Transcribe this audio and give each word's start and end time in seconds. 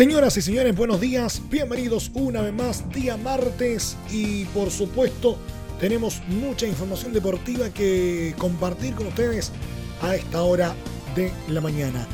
Señoras 0.00 0.34
y 0.38 0.40
señores, 0.40 0.74
buenos 0.74 0.98
días. 0.98 1.42
Bienvenidos 1.50 2.10
una 2.14 2.40
vez 2.40 2.54
más, 2.54 2.90
día 2.90 3.18
martes. 3.18 3.98
Y 4.10 4.46
por 4.46 4.70
supuesto, 4.70 5.36
tenemos 5.78 6.22
mucha 6.26 6.66
información 6.66 7.12
deportiva 7.12 7.68
que 7.68 8.34
compartir 8.38 8.94
con 8.94 9.08
ustedes 9.08 9.52
a 10.00 10.16
esta 10.16 10.42
hora 10.42 10.74
de 11.14 11.30
la 11.48 11.60
mañana. 11.60 12.08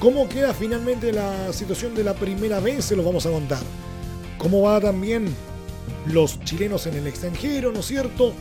¿Cómo 0.00 0.26
queda 0.26 0.54
finalmente 0.54 1.12
la 1.12 1.52
situación 1.52 1.94
de 1.94 2.02
la 2.02 2.14
primera 2.14 2.60
vez? 2.60 2.86
Se 2.86 2.96
los 2.96 3.04
vamos 3.04 3.26
a 3.26 3.30
contar. 3.30 3.62
¿Cómo 4.38 4.62
va 4.62 4.80
también 4.80 5.26
los 6.06 6.40
chilenos 6.44 6.86
en 6.86 6.94
el 6.94 7.06
extranjero, 7.06 7.72
¿no 7.72 7.80
es 7.80 7.86
cierto? 7.88 8.32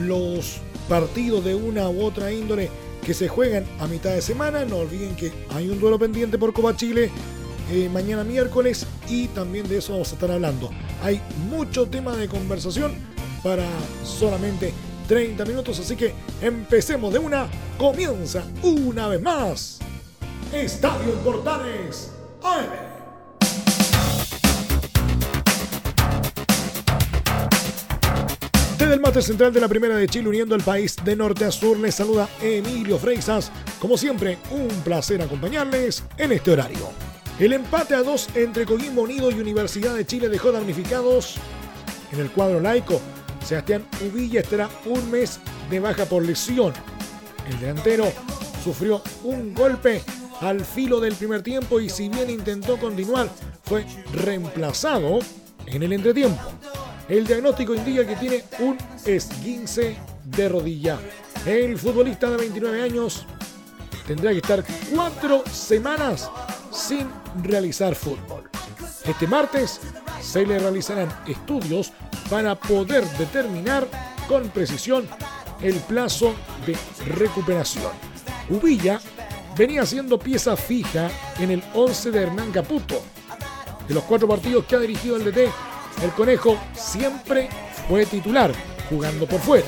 Los 0.00 0.56
partidos 0.88 1.44
de 1.44 1.54
una 1.54 1.88
u 1.88 2.02
otra 2.02 2.32
índole 2.32 2.70
que 3.06 3.14
se 3.14 3.28
juegan 3.28 3.64
a 3.78 3.86
mitad 3.86 4.10
de 4.10 4.20
semana. 4.20 4.64
No 4.64 4.78
olviden 4.78 5.14
que 5.14 5.30
hay 5.50 5.68
un 5.68 5.78
duelo 5.78 5.96
pendiente 5.96 6.38
por 6.38 6.52
Copa 6.52 6.74
Chile 6.74 7.08
eh, 7.70 7.88
mañana 7.88 8.24
miércoles 8.24 8.86
y 9.08 9.28
también 9.28 9.68
de 9.68 9.78
eso 9.78 9.92
vamos 9.92 10.10
a 10.10 10.14
estar 10.14 10.30
hablando. 10.30 10.70
Hay 11.02 11.20
mucho 11.48 11.86
tema 11.86 12.16
de 12.16 12.28
conversación 12.28 12.94
para 13.42 13.64
solamente 14.04 14.72
30 15.06 15.44
minutos, 15.44 15.78
así 15.78 15.96
que 15.96 16.12
empecemos 16.42 17.12
de 17.12 17.18
una. 17.18 17.48
Comienza 17.78 18.44
una 18.62 19.08
vez 19.08 19.22
más. 19.22 19.78
Estadio 20.52 21.14
Portales 21.24 22.10
AM. 22.42 22.90
Desde 28.78 28.94
el 28.94 29.00
mate 29.00 29.22
central 29.22 29.52
de 29.52 29.60
la 29.60 29.68
Primera 29.68 29.94
de 29.94 30.08
Chile, 30.08 30.28
uniendo 30.28 30.54
el 30.56 30.62
país 30.62 30.96
de 31.04 31.14
norte 31.14 31.44
a 31.44 31.52
sur, 31.52 31.78
les 31.78 31.94
saluda 31.94 32.28
Emilio 32.42 32.98
Freixas. 32.98 33.52
Como 33.78 33.96
siempre, 33.96 34.38
un 34.50 34.68
placer 34.82 35.22
acompañarles 35.22 36.02
en 36.18 36.32
este 36.32 36.50
horario. 36.50 37.09
El 37.40 37.54
empate 37.54 37.94
a 37.94 38.02
dos 38.02 38.28
entre 38.34 38.66
Coquimbo 38.66 39.00
Unido 39.00 39.30
y 39.30 39.40
Universidad 39.40 39.94
de 39.94 40.04
Chile 40.04 40.28
dejó 40.28 40.52
damnificados 40.52 41.36
en 42.12 42.20
el 42.20 42.30
cuadro 42.30 42.60
laico. 42.60 43.00
Sebastián 43.42 43.86
Uvilla 44.06 44.40
estará 44.40 44.68
un 44.84 45.10
mes 45.10 45.40
de 45.70 45.80
baja 45.80 46.04
por 46.04 46.22
lesión. 46.22 46.74
El 47.48 47.58
delantero 47.58 48.12
sufrió 48.62 49.00
un 49.24 49.54
golpe 49.54 50.02
al 50.42 50.62
filo 50.66 51.00
del 51.00 51.14
primer 51.14 51.42
tiempo 51.42 51.80
y 51.80 51.88
si 51.88 52.10
bien 52.10 52.28
intentó 52.28 52.76
continuar, 52.76 53.30
fue 53.64 53.86
reemplazado 54.12 55.20
en 55.64 55.82
el 55.82 55.94
entretiempo. 55.94 56.42
El 57.08 57.26
diagnóstico 57.26 57.74
indica 57.74 58.06
que 58.06 58.16
tiene 58.16 58.44
un 58.58 58.76
esguince 59.06 59.96
de 60.24 60.46
rodilla. 60.46 60.98
El 61.46 61.78
futbolista 61.78 62.28
de 62.28 62.36
29 62.36 62.82
años 62.82 63.24
tendrá 64.06 64.30
que 64.32 64.38
estar 64.38 64.62
cuatro 64.92 65.42
semanas 65.50 66.30
sin 66.70 67.08
realizar 67.42 67.94
fútbol. 67.94 68.50
Este 69.04 69.26
martes 69.26 69.80
se 70.20 70.46
le 70.46 70.58
realizarán 70.58 71.08
estudios 71.26 71.92
para 72.28 72.54
poder 72.54 73.04
determinar 73.18 73.86
con 74.28 74.48
precisión 74.50 75.08
el 75.60 75.76
plazo 75.76 76.34
de 76.66 76.76
recuperación. 77.14 77.92
Ubilla 78.48 79.00
venía 79.56 79.84
siendo 79.84 80.18
pieza 80.18 80.56
fija 80.56 81.10
en 81.38 81.50
el 81.50 81.62
11 81.74 82.10
de 82.10 82.22
Hernán 82.22 82.52
Caputo. 82.52 83.02
De 83.86 83.94
los 83.94 84.04
cuatro 84.04 84.28
partidos 84.28 84.64
que 84.64 84.76
ha 84.76 84.80
dirigido 84.80 85.16
el 85.16 85.24
DT, 85.24 85.38
el 86.02 86.10
Conejo 86.16 86.56
siempre 86.72 87.48
fue 87.88 88.06
titular, 88.06 88.52
jugando 88.88 89.26
por 89.26 89.40
fuera. 89.40 89.66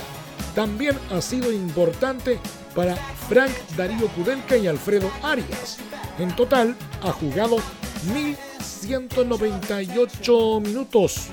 También 0.55 0.99
ha 1.11 1.21
sido 1.21 1.53
importante 1.53 2.39
para 2.75 2.97
Frank 3.29 3.53
Darío 3.77 4.09
Kudelka 4.09 4.57
y 4.57 4.67
Alfredo 4.67 5.09
Arias. 5.23 5.79
En 6.19 6.35
total 6.35 6.75
ha 7.03 7.13
jugado 7.13 7.59
1.198 8.09 10.61
minutos 10.61 11.29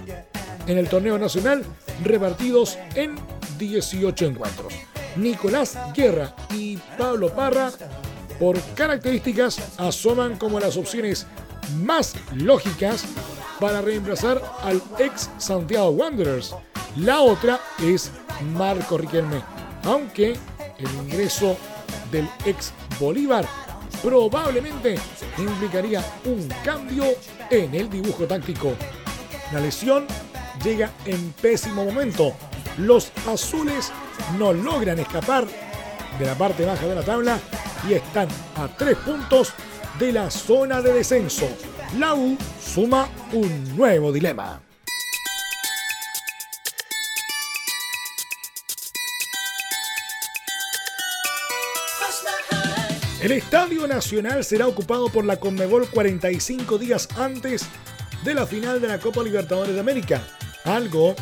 en 0.67 0.77
el 0.77 0.87
torneo 0.87 1.17
nacional, 1.17 1.65
repartidos 2.03 2.77
en 2.95 3.15
18 3.57 4.25
encuentros. 4.25 4.73
Nicolás 5.15 5.75
Guerra 5.95 6.35
y 6.53 6.77
Pablo 6.97 7.33
Parra, 7.33 7.71
por 8.39 8.59
características, 8.75 9.79
asoman 9.79 10.37
como 10.37 10.59
las 10.59 10.77
opciones 10.77 11.25
más 11.83 12.13
lógicas 12.33 13.05
para 13.59 13.81
reemplazar 13.81 14.41
al 14.61 14.81
ex 14.97 15.29
Santiago 15.37 15.89
Wanderers. 15.89 16.55
La 16.95 17.21
otra 17.21 17.59
es 17.81 18.11
Marco 18.55 18.97
Riquelme, 18.97 19.41
aunque 19.83 20.37
el 20.79 21.05
ingreso 21.05 21.57
del 22.11 22.29
ex 22.45 22.73
Bolívar 22.99 23.45
probablemente 24.01 24.97
implicaría 25.37 26.03
un 26.25 26.47
cambio 26.63 27.05
en 27.49 27.73
el 27.75 27.89
dibujo 27.89 28.25
táctico. 28.25 28.73
La 29.51 29.59
lesión 29.59 30.05
llega 30.63 30.91
en 31.05 31.33
pésimo 31.41 31.85
momento. 31.85 32.33
Los 32.77 33.11
azules 33.27 33.91
no 34.37 34.53
logran 34.53 34.99
escapar 34.99 35.45
de 36.17 36.25
la 36.25 36.35
parte 36.35 36.65
baja 36.65 36.85
de 36.85 36.95
la 36.95 37.03
tabla 37.03 37.39
y 37.87 37.93
están 37.93 38.27
a 38.55 38.67
tres 38.67 38.97
puntos 38.97 39.53
de 39.99 40.13
la 40.13 40.29
zona 40.29 40.81
de 40.81 40.93
descenso. 40.93 41.47
La 41.97 42.13
U 42.13 42.37
suma 42.61 43.07
un 43.33 43.75
nuevo 43.75 44.11
dilema. 44.11 44.61
El 53.21 53.33
Estadio 53.33 53.85
Nacional 53.85 54.45
será 54.45 54.65
ocupado 54.65 55.09
por 55.09 55.25
la 55.25 55.37
Conmebol 55.41 55.89
45 55.89 56.77
días 56.77 57.09
antes 57.17 57.65
de 58.23 58.33
la 58.33 58.47
final 58.47 58.79
de 58.79 58.87
la 58.87 58.97
Copa 58.97 59.21
Libertadores 59.21 59.73
de 59.73 59.79
América, 59.81 60.25
algo 60.63 61.15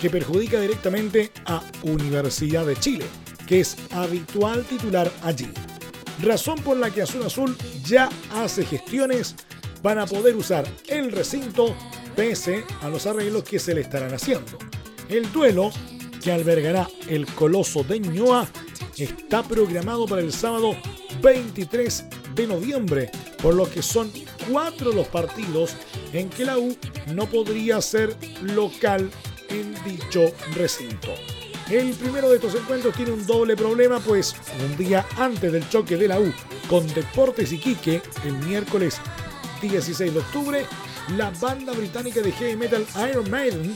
que 0.00 0.10
perjudica 0.10 0.60
directamente 0.60 1.30
a 1.44 1.62
Universidad 1.82 2.66
de 2.66 2.74
Chile, 2.74 3.06
que 3.46 3.60
es 3.60 3.76
habitual 3.92 4.64
titular 4.64 5.08
allí. 5.22 5.48
Razón 6.20 6.58
por 6.62 6.78
la 6.78 6.90
que 6.90 7.02
Azul 7.02 7.22
Azul 7.22 7.56
ya 7.84 8.08
hace 8.34 8.66
gestiones 8.66 9.36
para 9.82 10.04
poder 10.04 10.34
usar 10.34 10.66
el 10.88 11.12
recinto 11.12 11.76
pese 12.16 12.64
a 12.82 12.88
los 12.88 13.06
arreglos 13.06 13.44
que 13.44 13.60
se 13.60 13.72
le 13.72 13.82
estarán 13.82 14.12
haciendo. 14.12 14.58
El 15.08 15.30
duelo 15.30 15.70
que 16.22 16.32
albergará 16.32 16.88
el 17.08 17.26
Coloso 17.26 17.82
de 17.84 18.00
Ñoa 18.00 18.48
está 18.96 19.42
programado 19.42 20.06
para 20.06 20.22
el 20.22 20.32
sábado 20.32 20.76
23 21.22 22.04
de 22.34 22.46
noviembre, 22.46 23.10
por 23.42 23.54
lo 23.54 23.68
que 23.68 23.82
son 23.82 24.10
cuatro 24.50 24.92
los 24.92 25.08
partidos 25.08 25.74
en 26.12 26.28
que 26.28 26.44
la 26.44 26.58
U 26.58 26.76
no 27.14 27.26
podría 27.26 27.80
ser 27.80 28.16
local 28.42 29.10
en 29.48 29.74
dicho 29.84 30.32
recinto. 30.54 31.14
El 31.70 31.90
primero 31.94 32.28
de 32.28 32.36
estos 32.36 32.54
encuentros 32.54 32.94
tiene 32.94 33.10
un 33.10 33.26
doble 33.26 33.56
problema, 33.56 33.98
pues 33.98 34.36
un 34.64 34.76
día 34.76 35.04
antes 35.18 35.50
del 35.50 35.68
choque 35.68 35.96
de 35.96 36.08
la 36.08 36.20
U 36.20 36.32
con 36.68 36.86
Deportes 36.94 37.52
Iquique, 37.52 38.00
el 38.24 38.34
miércoles 38.46 39.00
16 39.60 40.14
de 40.14 40.20
octubre, 40.20 40.66
la 41.16 41.30
banda 41.30 41.72
británica 41.72 42.20
de 42.20 42.32
heavy 42.32 42.56
metal 42.56 42.86
Iron 43.10 43.30
Maiden 43.30 43.74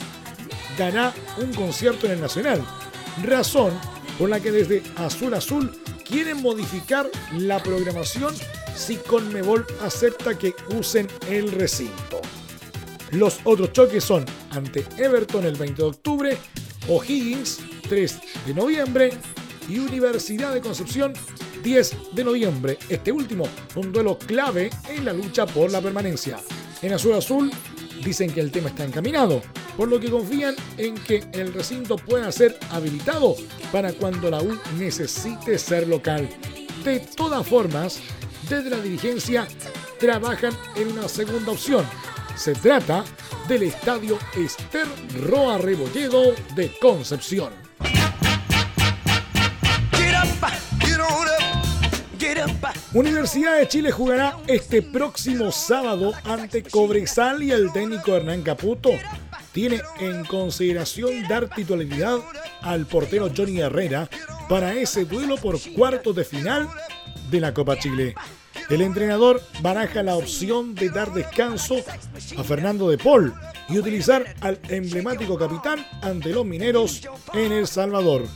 dará 0.81 1.12
un 1.37 1.53
concierto 1.53 2.06
en 2.06 2.12
el 2.12 2.21
Nacional, 2.23 2.65
razón 3.23 3.71
por 4.19 4.31
la 4.31 4.41
que 4.41 4.50
desde 4.50 4.82
Azul 4.97 5.35
Azul 5.35 5.71
quieren 6.09 6.41
modificar 6.41 7.11
la 7.37 7.62
programación 7.62 8.35
si 8.75 8.97
Conmebol 8.97 9.67
acepta 9.82 10.38
que 10.38 10.55
usen 10.75 11.06
el 11.29 11.53
recinto. 11.53 12.23
Los 13.11 13.41
otros 13.44 13.75
choques 13.75 14.03
son 14.03 14.25
ante 14.53 14.87
Everton 14.97 15.44
el 15.44 15.56
20 15.56 15.82
de 15.82 15.88
octubre, 15.88 16.38
O'Higgins 16.88 17.59
3 17.87 18.19
de 18.47 18.55
noviembre 18.55 19.11
y 19.69 19.81
Universidad 19.81 20.55
de 20.55 20.62
Concepción 20.62 21.12
10 21.62 21.97
de 22.12 22.25
noviembre. 22.25 22.79
Este 22.88 23.12
último, 23.12 23.47
un 23.75 23.93
duelo 23.93 24.19
clave 24.19 24.71
en 24.88 25.05
la 25.05 25.12
lucha 25.12 25.44
por 25.44 25.71
la 25.71 25.83
permanencia. 25.83 26.38
En 26.81 26.94
Azul 26.94 27.12
Azul 27.12 27.53
dicen 28.03 28.33
que 28.33 28.41
el 28.41 28.50
tema 28.50 28.71
está 28.71 28.85
encaminado, 28.85 29.43
por 29.81 29.88
lo 29.88 29.99
que 29.99 30.11
confían 30.11 30.55
en 30.77 30.94
que 30.94 31.25
el 31.32 31.55
recinto 31.55 31.97
pueda 31.97 32.31
ser 32.31 32.55
habilitado 32.71 33.35
para 33.73 33.94
cuando 33.94 34.31
la 34.31 34.43
U 34.43 34.59
necesite 34.79 35.59
ser 35.59 35.88
local. 35.88 36.29
De 36.85 37.00
todas 37.00 37.47
formas, 37.47 37.99
desde 38.47 38.69
la 38.69 38.77
dirigencia 38.77 39.49
trabajan 39.99 40.53
en 40.77 40.93
una 40.93 41.09
segunda 41.09 41.53
opción. 41.53 41.87
Se 42.37 42.53
trata 42.53 43.05
del 43.49 43.62
Estadio 43.62 44.19
Ester 44.37 44.87
Roa 45.19 45.56
Rebolledo 45.56 46.35
de 46.55 46.71
Concepción. 46.79 47.50
Universidad 52.93 53.56
de 53.56 53.69
Chile 53.69 53.93
jugará 53.93 54.37
este 54.47 54.83
próximo 54.83 55.50
sábado 55.50 56.12
ante 56.25 56.65
Cobresal 56.65 57.43
y 57.43 57.53
el 57.53 57.73
técnico 57.73 58.15
Hernán 58.15 58.43
Caputo 58.43 58.91
tiene 59.52 59.81
en 59.99 60.25
consideración 60.25 61.26
dar 61.29 61.49
titularidad 61.49 62.19
al 62.62 62.87
portero 62.87 63.31
Johnny 63.35 63.61
Herrera 63.61 64.08
para 64.49 64.75
ese 64.75 65.05
duelo 65.05 65.37
por 65.37 65.58
cuartos 65.73 66.14
de 66.14 66.25
final 66.25 66.69
de 67.31 67.41
la 67.41 67.55
Copa 67.55 67.79
Chile. 67.79 68.14
El 68.69 68.82
entrenador 68.82 69.43
baraja 69.62 70.02
la 70.02 70.17
opción 70.17 70.75
de 70.75 70.91
dar 70.91 71.12
descanso 71.12 71.76
a 72.37 72.44
Fernando 72.44 72.88
de 72.88 72.99
Paul 72.99 73.35
y 73.69 73.79
utilizar 73.79 74.35
al 74.41 74.61
emblemático 74.69 75.37
capitán 75.37 75.85
ante 76.02 76.31
los 76.31 76.44
mineros 76.44 77.02
en 77.32 77.52
El 77.52 77.67
Salvador. 77.67 78.26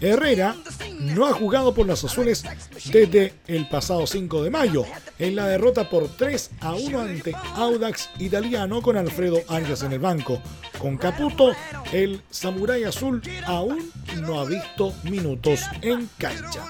Herrera 0.00 0.56
no 0.98 1.26
ha 1.26 1.32
jugado 1.32 1.74
por 1.74 1.86
las 1.86 2.04
azules 2.04 2.44
desde 2.90 3.34
el 3.46 3.68
pasado 3.68 4.06
5 4.06 4.42
de 4.42 4.50
mayo, 4.50 4.84
en 5.18 5.36
la 5.36 5.46
derrota 5.46 5.88
por 5.88 6.08
3 6.08 6.50
a 6.60 6.74
1 6.74 7.00
ante 7.00 7.34
Audax 7.54 8.10
Italiano 8.18 8.82
con 8.82 8.96
Alfredo 8.96 9.40
Arias 9.48 9.82
en 9.82 9.92
el 9.92 9.98
banco. 9.98 10.40
Con 10.78 10.96
Caputo, 10.96 11.52
el 11.92 12.20
Samurai 12.30 12.84
Azul 12.84 13.22
aún 13.46 13.90
no 14.22 14.40
ha 14.40 14.44
visto 14.44 14.92
minutos 15.04 15.62
en 15.82 16.08
cancha. 16.18 16.64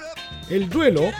El 0.49 0.69
duelo 0.69 1.11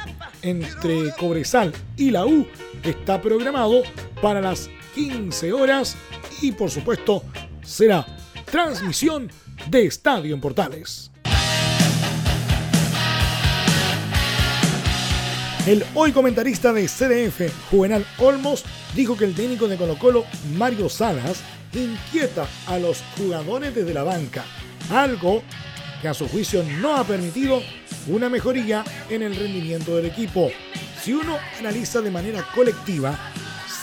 entre 0.42 1.12
Cobresal 1.15 1.74
y 1.98 2.12
la 2.12 2.25
U 2.25 2.48
está 2.83 3.21
programado 3.21 3.81
para 4.21 4.39
las 4.39 4.69
15 4.95 5.51
horas 5.53 5.98
y 6.42 6.53
por 6.53 6.71
supuesto 6.71 7.24
será 7.63 8.06
transmisión 8.45 9.30
de 9.69 9.86
Estadio 9.86 10.33
en 10.33 10.42
Portales. 10.42 11.12
El 15.67 15.83
hoy 15.95 16.13
comentarista 16.13 16.71
de 16.71 16.87
CDF, 16.87 17.51
Juvenal 17.69 18.05
Olmos, 18.19 18.63
dijo 18.95 19.17
que 19.17 19.25
el 19.25 19.35
técnico 19.35 19.67
de 19.67 19.75
Colo 19.75 19.99
Colo, 19.99 20.23
Mario 20.55 20.87
Salas, 20.87 21.41
inquieta 21.73 22.47
a 22.67 22.79
los 22.79 23.03
jugadores 23.17 23.75
desde 23.75 23.93
la 23.93 24.03
banca, 24.03 24.45
algo 24.89 25.43
que 26.01 26.07
a 26.07 26.13
su 26.13 26.25
juicio 26.29 26.63
no 26.79 26.95
ha 26.95 27.03
permitido 27.03 27.61
una 28.07 28.29
mejoría 28.29 28.85
en 29.09 29.23
el 29.23 29.35
rendimiento 29.35 29.97
del 29.97 30.05
equipo. 30.05 30.49
Si 31.03 31.11
uno 31.11 31.37
analiza 31.59 31.99
de 31.99 32.11
manera 32.11 32.47
colectiva, 32.55 33.19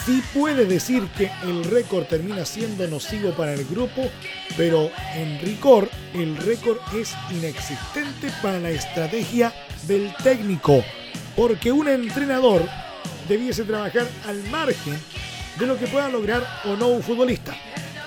sí 0.07 0.23
puede 0.33 0.65
decir 0.65 1.07
que 1.19 1.31
el 1.43 1.65
récord 1.65 2.05
termina 2.05 2.47
siendo 2.47 2.89
nocivo 2.89 3.33
para 3.33 3.53
el 3.53 3.67
grupo, 3.67 4.09
pero 4.57 4.91
en 5.15 5.39
rigor 5.41 5.91
el 6.15 6.35
récord 6.39 6.79
es 6.99 7.15
inexistente 7.31 8.33
para 8.41 8.59
la 8.59 8.71
estrategia 8.71 9.53
del 9.87 10.15
técnico 10.23 10.83
porque 11.37 11.73
un 11.73 11.89
entrenador 11.89 12.63
debiese 13.29 13.65
trabajar 13.65 14.09
al 14.27 14.43
margen 14.45 14.99
de 15.59 15.67
lo 15.67 15.79
que 15.79 15.87
pueda 15.87 16.09
lograr 16.09 16.45
o 16.65 16.77
no 16.77 16.89
un 16.89 17.03
futbolista. 17.03 17.55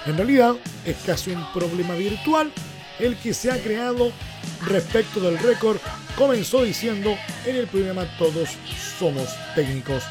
En 0.06 0.16
realidad 0.16 0.56
es 0.86 0.98
casi 1.06 1.32
un 1.32 1.46
problema 1.54 1.96
virtual 1.96 2.52
el 3.00 3.16
que 3.18 3.34
se 3.34 3.52
ha 3.52 3.62
creado 3.62 4.12
respecto 4.66 5.20
del 5.20 5.38
récord. 5.40 5.78
Comenzó 6.16 6.64
diciendo 6.64 7.16
en 7.46 7.56
el 7.56 7.68
programa 7.68 8.06
Todos 8.18 8.50
somos 8.98 9.28
técnicos. 9.56 10.04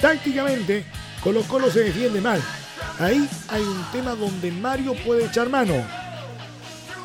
Tácticamente, 0.00 0.84
Colo 1.22 1.42
Colo 1.42 1.70
se 1.70 1.84
defiende 1.84 2.20
mal. 2.20 2.42
Ahí 2.98 3.28
hay 3.48 3.62
un 3.62 3.84
tema 3.92 4.14
donde 4.14 4.50
Mario 4.50 4.94
puede 5.04 5.26
echar 5.26 5.48
mano. 5.48 5.74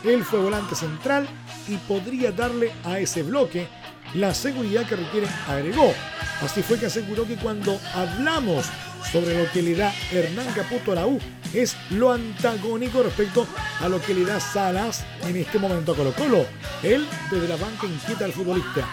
Él 0.04 0.24
fue 0.24 0.40
volante 0.40 0.76
central 0.76 1.28
y 1.68 1.78
podría 1.78 2.32
darle 2.32 2.72
a 2.84 3.00
ese 3.00 3.24
bloque 3.24 3.68
la 4.14 4.34
seguridad 4.34 4.86
que 4.88 4.96
requiere, 4.96 5.28
agregó. 5.48 5.94
Así 6.42 6.62
fue 6.64 6.80
que 6.80 6.88
aseguró 6.88 7.28
que 7.28 7.36
cuando 7.36 7.80
hablamos 7.94 8.66
sobre 9.12 9.38
lo 9.38 9.52
que 9.52 9.62
le 9.62 9.76
da 9.76 9.94
Hernán 10.12 10.48
Caputo 10.54 10.92
a 10.92 10.96
la 10.96 11.08
U, 11.08 11.20
es 11.54 11.76
lo 11.90 12.12
antagónico 12.12 13.04
respecto 13.04 13.46
a 13.80 13.90
lo 13.90 14.02
que 14.02 14.14
le 14.14 14.26
da 14.26 14.40
Salas 14.40 15.06
en 15.24 15.36
este 15.36 15.60
momento 15.60 15.92
a 15.92 15.96
Colo 15.96 16.14
Colo. 16.14 16.46
Él 16.84 17.08
desde 17.30 17.48
la 17.48 17.58
banca 17.58 17.88
inquieta 17.88 18.26
al 18.26 18.34
futbolista. 18.34 18.88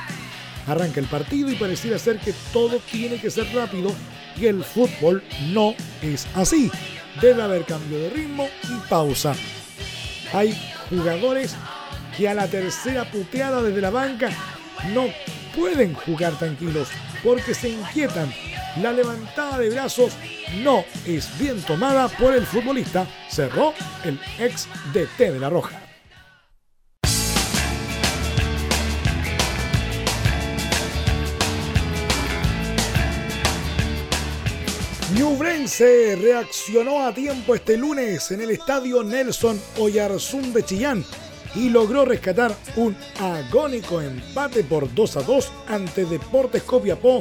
Arranca 0.66 1.00
el 1.00 1.06
partido 1.06 1.50
y 1.50 1.54
pareciera 1.54 1.98
ser 1.98 2.18
que 2.18 2.34
todo 2.52 2.80
tiene 2.90 3.18
que 3.20 3.30
ser 3.30 3.52
rápido 3.54 3.94
y 4.36 4.46
el 4.46 4.62
fútbol 4.62 5.22
no 5.48 5.74
es 6.02 6.26
así. 6.34 6.70
Debe 7.20 7.42
haber 7.42 7.64
cambio 7.64 7.98
de 7.98 8.10
ritmo 8.10 8.48
y 8.64 8.88
pausa. 8.88 9.34
Hay 10.32 10.54
jugadores 10.90 11.56
que 12.16 12.28
a 12.28 12.34
la 12.34 12.46
tercera 12.48 13.10
puteada 13.10 13.62
desde 13.62 13.80
la 13.80 13.90
banca 13.90 14.30
no 14.86 15.06
pueden 15.56 15.94
jugar 15.94 16.38
tranquilos 16.38 16.88
porque 17.22 17.54
se 17.54 17.70
inquietan. 17.70 18.32
La 18.80 18.92
levantada 18.92 19.58
de 19.58 19.70
brazos 19.70 20.12
no 20.62 20.84
es 21.06 21.36
bien 21.38 21.60
tomada 21.62 22.08
por 22.08 22.34
el 22.34 22.46
futbolista, 22.46 23.06
cerró 23.28 23.74
el 24.04 24.18
ex 24.38 24.68
DT 24.92 25.32
de 25.32 25.40
la 25.40 25.50
Roja. 25.50 25.82
Ñubrense 35.14 36.16
reaccionó 36.20 37.04
a 37.04 37.12
tiempo 37.12 37.54
este 37.54 37.76
lunes 37.76 38.30
en 38.30 38.40
el 38.42 38.50
estadio 38.50 39.02
Nelson 39.02 39.60
Oyarzún 39.78 40.52
de 40.52 40.64
Chillán 40.64 41.04
y 41.58 41.70
logró 41.70 42.04
rescatar 42.04 42.54
un 42.76 42.96
agónico 43.18 44.00
empate 44.00 44.62
por 44.62 44.94
2 44.94 45.16
a 45.16 45.22
2 45.22 45.52
ante 45.68 46.04
Deportes 46.04 46.62
Copiapó 46.62 47.20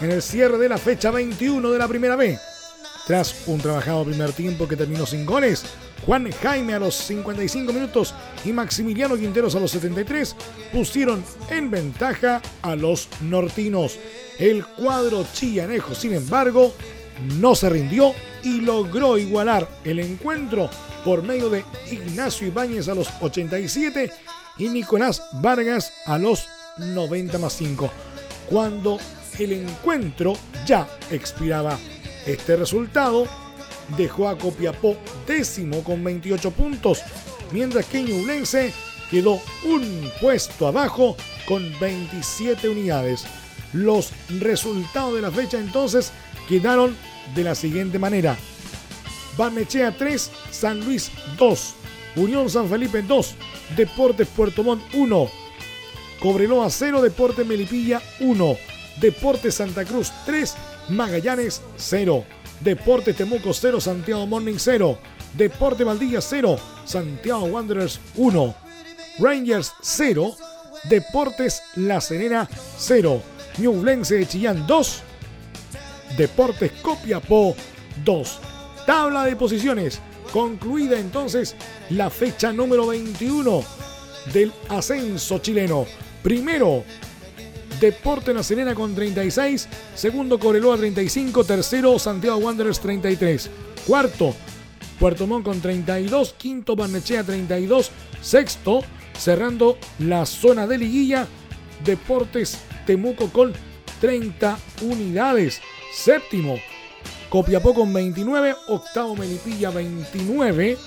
en 0.00 0.10
el 0.10 0.20
cierre 0.20 0.58
de 0.58 0.68
la 0.68 0.78
fecha 0.78 1.12
21 1.12 1.70
de 1.70 1.78
la 1.78 1.86
primera 1.86 2.16
B. 2.16 2.36
Tras 3.06 3.46
un 3.46 3.60
trabajado 3.60 4.04
primer 4.04 4.32
tiempo 4.32 4.66
que 4.66 4.76
terminó 4.76 5.06
sin 5.06 5.24
goles, 5.24 5.64
Juan 6.04 6.30
Jaime 6.42 6.74
a 6.74 6.80
los 6.80 6.94
55 6.94 7.72
minutos 7.72 8.14
y 8.44 8.52
Maximiliano 8.52 9.16
Quinteros 9.16 9.54
a 9.54 9.60
los 9.60 9.70
73 9.70 10.34
pusieron 10.72 11.22
en 11.48 11.70
ventaja 11.70 12.42
a 12.62 12.74
los 12.74 13.08
nortinos. 13.20 13.96
El 14.38 14.64
cuadro 14.64 15.24
chillanejo, 15.32 15.94
sin 15.94 16.14
embargo, 16.14 16.74
no 17.38 17.54
se 17.54 17.68
rindió 17.68 18.12
y 18.42 18.60
logró 18.60 19.18
igualar 19.18 19.68
el 19.84 20.00
encuentro 20.00 20.68
por 21.04 21.22
medio 21.22 21.50
de 21.50 21.64
Ignacio 21.90 22.46
Ibáñez 22.46 22.88
a 22.88 22.94
los 22.94 23.08
87 23.20 24.10
y 24.58 24.68
Nicolás 24.68 25.22
Vargas 25.34 25.92
a 26.06 26.18
los 26.18 26.46
90 26.78 27.38
más 27.38 27.52
5, 27.54 27.90
cuando 28.48 28.98
el 29.38 29.52
encuentro 29.52 30.34
ya 30.66 30.88
expiraba. 31.10 31.78
Este 32.26 32.56
resultado 32.56 33.26
dejó 33.96 34.28
a 34.28 34.36
Copiapó 34.36 34.96
décimo 35.26 35.82
con 35.82 36.02
28 36.04 36.50
puntos, 36.50 37.02
mientras 37.52 37.86
que 37.86 38.02
Ñublense 38.02 38.72
quedó 39.10 39.40
un 39.64 40.10
puesto 40.20 40.66
abajo 40.66 41.16
con 41.46 41.72
27 41.80 42.68
unidades. 42.68 43.24
Los 43.72 44.12
resultados 44.40 45.14
de 45.14 45.22
la 45.22 45.30
fecha 45.30 45.58
entonces 45.58 46.12
quedaron 46.48 46.96
de 47.34 47.44
la 47.44 47.54
siguiente 47.54 47.98
manera. 47.98 48.36
Barnechea 49.38 49.96
3, 49.96 50.30
San 50.50 50.84
Luis 50.84 51.12
2, 51.38 51.74
Unión 52.16 52.50
San 52.50 52.68
Felipe 52.68 53.02
2, 53.02 53.34
Deportes 53.76 54.26
Puerto 54.26 54.64
Montt 54.64 54.82
1, 54.92 55.30
Cobreloa 56.20 56.68
0, 56.68 57.00
Deportes 57.00 57.46
Melipilla 57.46 58.02
1, 58.18 58.56
Deportes 59.00 59.54
Santa 59.54 59.84
Cruz 59.84 60.12
3, 60.26 60.54
Magallanes 60.88 61.62
0, 61.76 62.24
Deportes 62.60 63.16
Temuco 63.16 63.54
0, 63.54 63.80
Santiago 63.80 64.26
Morning 64.26 64.58
0, 64.58 64.98
Deporte 65.34 65.84
Valdivia 65.84 66.20
0, 66.20 66.58
Santiago 66.84 67.44
Wanderers 67.44 68.00
1, 68.16 68.54
Rangers 69.20 69.72
0, 69.80 70.34
Deportes 70.90 71.62
La 71.76 72.00
Serena 72.00 72.48
0, 72.76 73.22
Ñublense 73.58 74.16
de 74.16 74.26
Chillán 74.26 74.66
2, 74.66 75.02
Deportes 76.16 76.72
Copiapó 76.82 77.54
2. 78.04 78.47
Tabla 78.88 79.24
de 79.26 79.36
posiciones. 79.36 80.00
Concluida 80.32 80.98
entonces 80.98 81.54
la 81.90 82.08
fecha 82.08 82.54
número 82.54 82.86
21 82.86 83.62
del 84.32 84.50
ascenso 84.70 85.40
chileno. 85.40 85.84
Primero, 86.22 86.84
Deporte 87.80 88.32
Nacional 88.32 88.74
con 88.74 88.94
36. 88.94 89.68
Segundo, 89.94 90.38
Coreloa 90.38 90.78
35. 90.78 91.44
Tercero, 91.44 91.98
Santiago 91.98 92.38
Wanderers 92.38 92.80
33. 92.80 93.50
Cuarto, 93.86 94.34
Puerto 94.98 95.26
Montt 95.26 95.44
con 95.44 95.60
32. 95.60 96.32
Quinto, 96.38 96.74
Barnechea 96.74 97.22
32. 97.22 97.90
Sexto, 98.22 98.80
cerrando 99.18 99.76
la 99.98 100.24
zona 100.24 100.66
de 100.66 100.78
liguilla, 100.78 101.28
Deportes 101.84 102.56
Temuco 102.86 103.28
con 103.28 103.52
30 104.00 104.58
unidades. 104.80 105.60
Séptimo, 105.92 106.56
Copiapó 107.28 107.74
con 107.74 107.92
29, 107.92 108.56
octavo 108.68 109.14
Melipilla 109.14 109.70
29, 109.70 110.78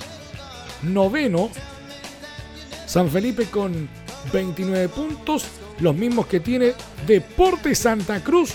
noveno 0.83 1.51
San 2.87 3.09
Felipe 3.09 3.45
con 3.45 3.87
29 4.33 4.89
puntos, 4.89 5.45
los 5.79 5.95
mismos 5.95 6.25
que 6.25 6.39
tiene 6.39 6.73
Deporte 7.05 7.75
Santa 7.75 8.23
Cruz 8.23 8.53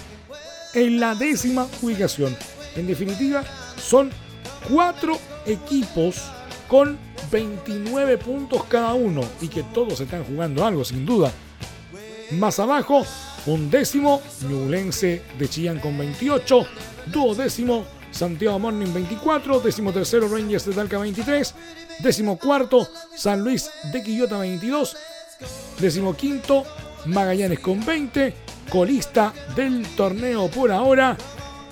en 0.75 1.01
la 1.01 1.15
décima 1.15 1.67
ubicación. 1.81 2.37
En 2.75 2.87
definitiva, 2.87 3.45
son 3.81 4.11
cuatro 4.69 5.19
equipos 5.47 6.25
con 6.69 6.99
29 7.31 8.19
puntos 8.19 8.65
cada 8.65 8.95
uno 8.95 9.23
y 9.41 9.49
que 9.49 9.63
todos 9.63 10.01
están 10.01 10.25
jugando 10.25 10.67
algo 10.67 10.85
sin 10.85 11.07
duda. 11.07 11.33
Más 12.33 12.59
abajo, 12.59 13.07
un 13.47 13.71
décimo, 13.71 14.21
Ñublense 14.49 15.23
de 15.39 15.49
Chillán 15.49 15.79
con 15.79 15.97
28, 15.97 16.67
duodécimo, 17.07 17.85
Santiago 18.11 18.59
Morning 18.59 18.93
24, 18.93 19.61
décimo 19.61 19.93
tercero 19.93 20.29
Rangers 20.29 20.67
de 20.67 20.73
Talca 20.73 20.99
23, 20.99 21.55
décimo 22.01 22.39
cuarto 22.39 22.89
San 23.15 23.43
Luis 23.43 23.71
de 23.93 24.03
Quillota 24.03 24.39
22, 24.39 24.97
décimo 25.79 26.15
quinto 26.15 26.65
Magallanes 27.07 27.61
con 27.61 27.85
20, 27.85 28.35
colista 28.69 29.33
del 29.55 29.87
torneo 29.97 30.49
por 30.49 30.73
ahora, 30.73 31.17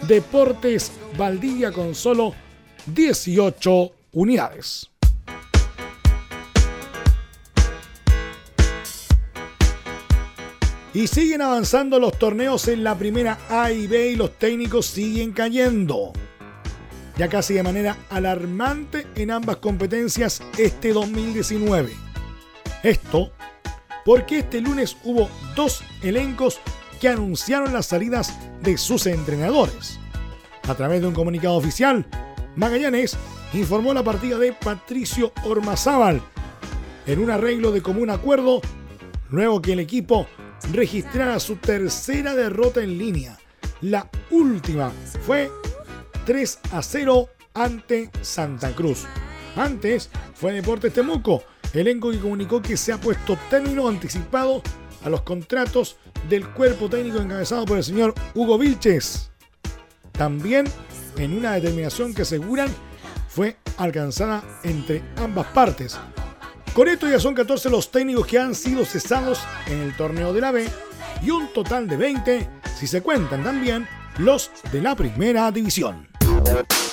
Deportes 0.07 0.93
Valdivia 1.17 1.73
con 1.73 1.95
solo 1.95 2.35
18 2.87 3.93
unidades. 4.13 4.94
Y 10.95 11.09
siguen 11.09 11.43
avanzando 11.43 11.99
los 11.99 12.17
torneos 12.17 12.69
en 12.69 12.85
la 12.85 12.97
primera 12.97 13.37
A 13.51 13.73
y 13.73 13.89
B 13.89 14.13
y 14.13 14.17
los 14.17 14.39
técnicos 14.39 14.87
siguen 14.87 15.33
cayendo. 15.33 16.13
Ya 17.19 17.29
casi 17.29 17.55
de 17.55 17.65
manera 17.65 17.97
alarmante 18.11 19.05
en 19.17 19.33
ambas 19.33 19.57
competencias 19.57 20.41
este 20.57 20.93
2019. 20.93 21.93
Esto 22.85 23.33
porque 24.05 24.39
este 24.39 24.61
lunes 24.61 24.97
hubo 25.03 25.29
dos 25.57 25.83
elencos 26.03 26.61
que 27.01 27.09
anunciaron 27.09 27.73
las 27.73 27.87
salidas 27.87 28.39
de 28.63 28.79
sus 28.79 29.07
entrenadores. 29.07 29.99
A 30.69 30.75
través 30.75 31.01
de 31.01 31.09
un 31.09 31.15
comunicado 31.15 31.57
oficial, 31.57 32.07
Magallanes 32.55 33.17
informó 33.53 33.95
la 33.95 34.05
partida 34.05 34.39
de 34.39 34.53
Patricio 34.53 35.33
Ormazábal 35.45 36.23
en 37.07 37.19
un 37.19 37.31
arreglo 37.31 37.73
de 37.73 37.83
común 37.83 38.11
acuerdo 38.11 38.61
luego 39.29 39.61
que 39.61 39.73
el 39.73 39.81
equipo 39.81 40.27
registrara 40.73 41.39
su 41.41 41.57
tercera 41.57 42.35
derrota 42.35 42.83
en 42.83 42.99
línea. 42.99 43.39
La 43.81 44.11
última 44.31 44.93
fue 45.27 45.51
3 46.27 46.59
a 46.73 46.83
0 46.83 47.29
ante 47.55 48.11
Santa 48.23 48.75
Cruz. 48.75 49.05
Antes 49.57 50.11
fue 50.35 50.53
Deportes 50.53 50.93
Temuco, 50.93 51.43
elenco 51.73 52.11
que 52.11 52.19
comunicó 52.19 52.61
que 52.61 52.77
se 52.77 52.93
ha 52.93 53.01
puesto 53.01 53.39
término 53.51 53.89
anticipado 53.89 54.63
a 55.05 55.11
los 55.11 55.23
contratos 55.23 55.97
del 56.29 56.49
cuerpo 56.49 56.89
técnico 56.89 57.19
encabezado 57.19 57.65
por 57.65 57.79
el 57.79 57.85
señor 57.85 58.15
Hugo 58.35 58.59
Vilches. 58.59 59.31
También 60.13 60.67
en 61.19 61.37
una 61.37 61.53
determinación 61.53 62.15
que 62.15 62.23
aseguran 62.23 62.69
fue 63.29 63.57
alcanzada 63.77 64.43
entre 64.63 65.03
ambas 65.17 65.47
partes. 65.49 65.99
Con 66.75 66.89
esto 66.89 67.09
ya 67.09 67.21
son 67.21 67.35
14 67.35 67.71
los 67.71 67.93
técnicos 67.93 68.27
que 68.27 68.39
han 68.39 68.53
sido 68.53 68.85
cesados 68.85 69.39
en 69.69 69.81
el 69.81 69.97
torneo 69.97 70.33
de 70.33 70.41
la 70.41 70.51
B 70.51 70.69
y 71.23 71.31
un 71.31 71.53
total 71.53 71.87
de 71.87 71.97
20 71.97 72.51
si 72.77 72.89
se 72.89 73.01
cuentan 73.01 73.45
también 73.45 73.87
los 74.19 74.51
de 74.73 74.83
la 74.83 74.97
primera 74.97 75.53
división. 75.53 76.09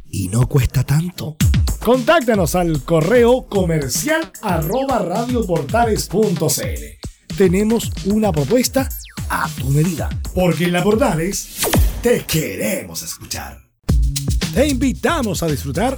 y 0.09 0.27
no 0.27 0.47
cuesta 0.47 0.83
tanto. 0.83 1.37
Contáctanos 1.81 2.55
al 2.55 2.83
correo 2.83 3.47
comercial 3.47 4.31
arroba 4.41 4.99
radioportales.cl. 4.99 7.35
Tenemos 7.37 7.89
una 8.05 8.33
propuesta 8.33 8.89
a 9.29 9.47
tu 9.57 9.69
medida, 9.69 10.09
porque 10.35 10.65
en 10.65 10.73
la 10.73 10.83
Portales 10.83 11.61
te 12.03 12.25
queremos 12.25 13.01
escuchar. 13.01 13.61
Te 14.53 14.67
invitamos 14.67 15.41
a 15.41 15.47
disfrutar 15.47 15.97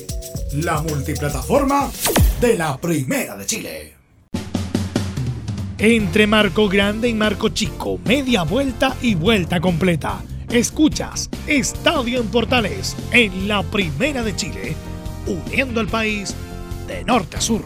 la 0.53 0.81
multiplataforma 0.81 1.89
de 2.41 2.57
la 2.57 2.77
Primera 2.77 3.37
de 3.37 3.45
Chile. 3.45 3.93
Entre 5.77 6.27
Marco 6.27 6.67
Grande 6.67 7.07
y 7.07 7.13
Marco 7.13 7.49
Chico, 7.49 7.99
media 8.05 8.43
vuelta 8.43 8.95
y 9.01 9.15
vuelta 9.15 9.61
completa. 9.61 10.21
Escuchas 10.49 11.29
Estadio 11.47 12.19
en 12.19 12.27
Portales 12.27 12.95
en 13.11 13.47
la 13.47 13.63
Primera 13.63 14.23
de 14.23 14.35
Chile, 14.35 14.75
uniendo 15.25 15.79
al 15.79 15.87
país 15.87 16.35
de 16.87 17.03
norte 17.05 17.37
a 17.37 17.41
sur. 17.41 17.63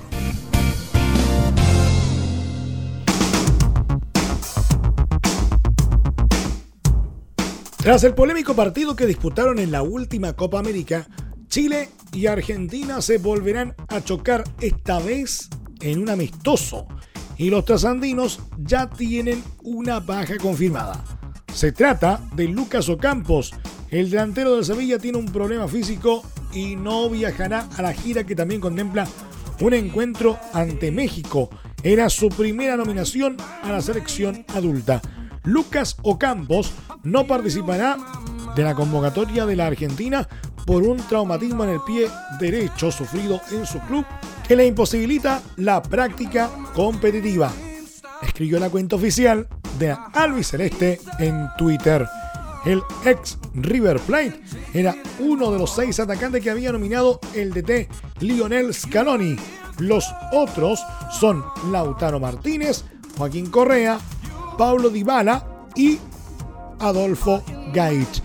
Tras 7.77 8.03
el 8.03 8.13
polémico 8.13 8.55
partido 8.55 8.95
que 8.95 9.05
disputaron 9.05 9.59
en 9.59 9.71
la 9.71 9.83
última 9.83 10.33
Copa 10.33 10.59
América, 10.59 11.07
Chile 11.55 11.87
y 12.11 12.27
Argentina 12.27 13.01
se 13.01 13.17
volverán 13.17 13.75
a 13.87 14.03
chocar 14.03 14.43
esta 14.59 14.99
vez 14.99 15.47
en 15.79 16.01
un 16.01 16.09
amistoso 16.09 16.85
y 17.37 17.49
los 17.49 17.63
trasandinos 17.63 18.41
ya 18.57 18.89
tienen 18.89 19.41
una 19.63 20.01
baja 20.01 20.35
confirmada. 20.35 21.01
Se 21.53 21.71
trata 21.71 22.19
de 22.35 22.49
Lucas 22.49 22.89
Ocampos. 22.89 23.53
El 23.89 24.09
delantero 24.09 24.57
de 24.57 24.65
Sevilla 24.65 24.99
tiene 24.99 25.17
un 25.17 25.27
problema 25.27 25.69
físico 25.69 26.23
y 26.51 26.75
no 26.75 27.09
viajará 27.09 27.69
a 27.77 27.81
la 27.81 27.93
gira 27.93 28.25
que 28.25 28.35
también 28.35 28.59
contempla 28.59 29.07
un 29.61 29.73
encuentro 29.73 30.37
ante 30.51 30.91
México. 30.91 31.49
Era 31.83 32.09
su 32.09 32.27
primera 32.27 32.75
nominación 32.75 33.37
a 33.63 33.71
la 33.71 33.81
selección 33.81 34.43
adulta. 34.53 35.01
Lucas 35.45 35.95
Ocampos 36.01 36.73
no 37.03 37.25
participará 37.25 37.95
de 38.55 38.63
la 38.63 38.73
convocatoria 38.73 39.45
de 39.45 39.55
la 39.55 39.67
Argentina 39.67 40.27
por 40.65 40.83
un 40.83 40.97
traumatismo 40.97 41.63
en 41.63 41.71
el 41.71 41.81
pie 41.81 42.09
derecho 42.39 42.91
sufrido 42.91 43.39
en 43.51 43.65
su 43.65 43.79
club 43.81 44.05
que 44.47 44.55
le 44.55 44.65
imposibilita 44.65 45.41
la 45.57 45.81
práctica 45.81 46.49
competitiva. 46.73 47.51
Escribió 48.21 48.59
la 48.59 48.69
cuenta 48.69 48.95
oficial 48.95 49.47
de 49.79 49.95
Alvis 50.13 50.49
Celeste 50.49 50.99
en 51.19 51.47
Twitter. 51.57 52.07
El 52.65 52.81
ex 53.05 53.37
River 53.53 53.99
Plate 53.99 54.41
era 54.73 54.95
uno 55.19 55.51
de 55.51 55.59
los 55.59 55.75
seis 55.75 55.99
atacantes 55.99 56.41
que 56.41 56.49
había 56.49 56.71
nominado 56.71 57.19
el 57.35 57.53
DT 57.53 57.87
Lionel 58.21 58.73
Scaloni. 58.73 59.35
Los 59.77 60.05
otros 60.31 60.79
son 61.11 61.43
Lautaro 61.71 62.19
Martínez, 62.19 62.85
Joaquín 63.17 63.51
Correa, 63.51 63.99
Pablo 64.57 64.89
Dybala 64.89 65.67
y 65.75 65.99
Adolfo 66.79 67.43
Gaich. 67.73 68.23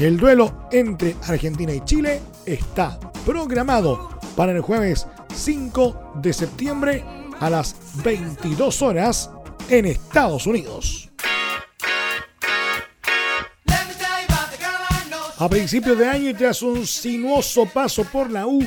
El 0.00 0.16
duelo 0.16 0.66
entre 0.72 1.14
Argentina 1.28 1.74
y 1.74 1.84
Chile 1.84 2.22
está 2.46 2.98
programado 3.26 4.18
para 4.34 4.52
el 4.52 4.62
jueves 4.62 5.06
5 5.34 6.14
de 6.22 6.32
septiembre 6.32 7.04
a 7.38 7.50
las 7.50 7.76
22 8.02 8.80
horas 8.80 9.30
en 9.68 9.84
Estados 9.84 10.46
Unidos. 10.46 11.10
A 15.38 15.48
principios 15.50 15.98
de 15.98 16.08
año 16.08 16.30
y 16.30 16.34
tras 16.34 16.62
un 16.62 16.86
sinuoso 16.86 17.66
paso 17.66 18.04
por 18.04 18.30
la 18.30 18.46
U, 18.46 18.66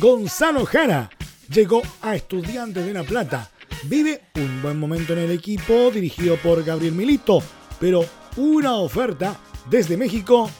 Gonzalo 0.00 0.64
Jara 0.64 1.10
llegó 1.50 1.82
a 2.00 2.16
Estudiantes 2.16 2.86
de 2.86 2.94
La 2.94 3.04
Plata. 3.04 3.50
Vive 3.84 4.22
un 4.36 4.62
buen 4.62 4.78
momento 4.78 5.12
en 5.12 5.18
el 5.18 5.32
equipo 5.32 5.90
dirigido 5.90 6.36
por 6.38 6.64
Gabriel 6.64 6.94
Milito, 6.94 7.42
pero 7.78 8.06
una 8.38 8.76
oferta 8.76 9.38
desde 9.68 9.96
México 9.96 10.50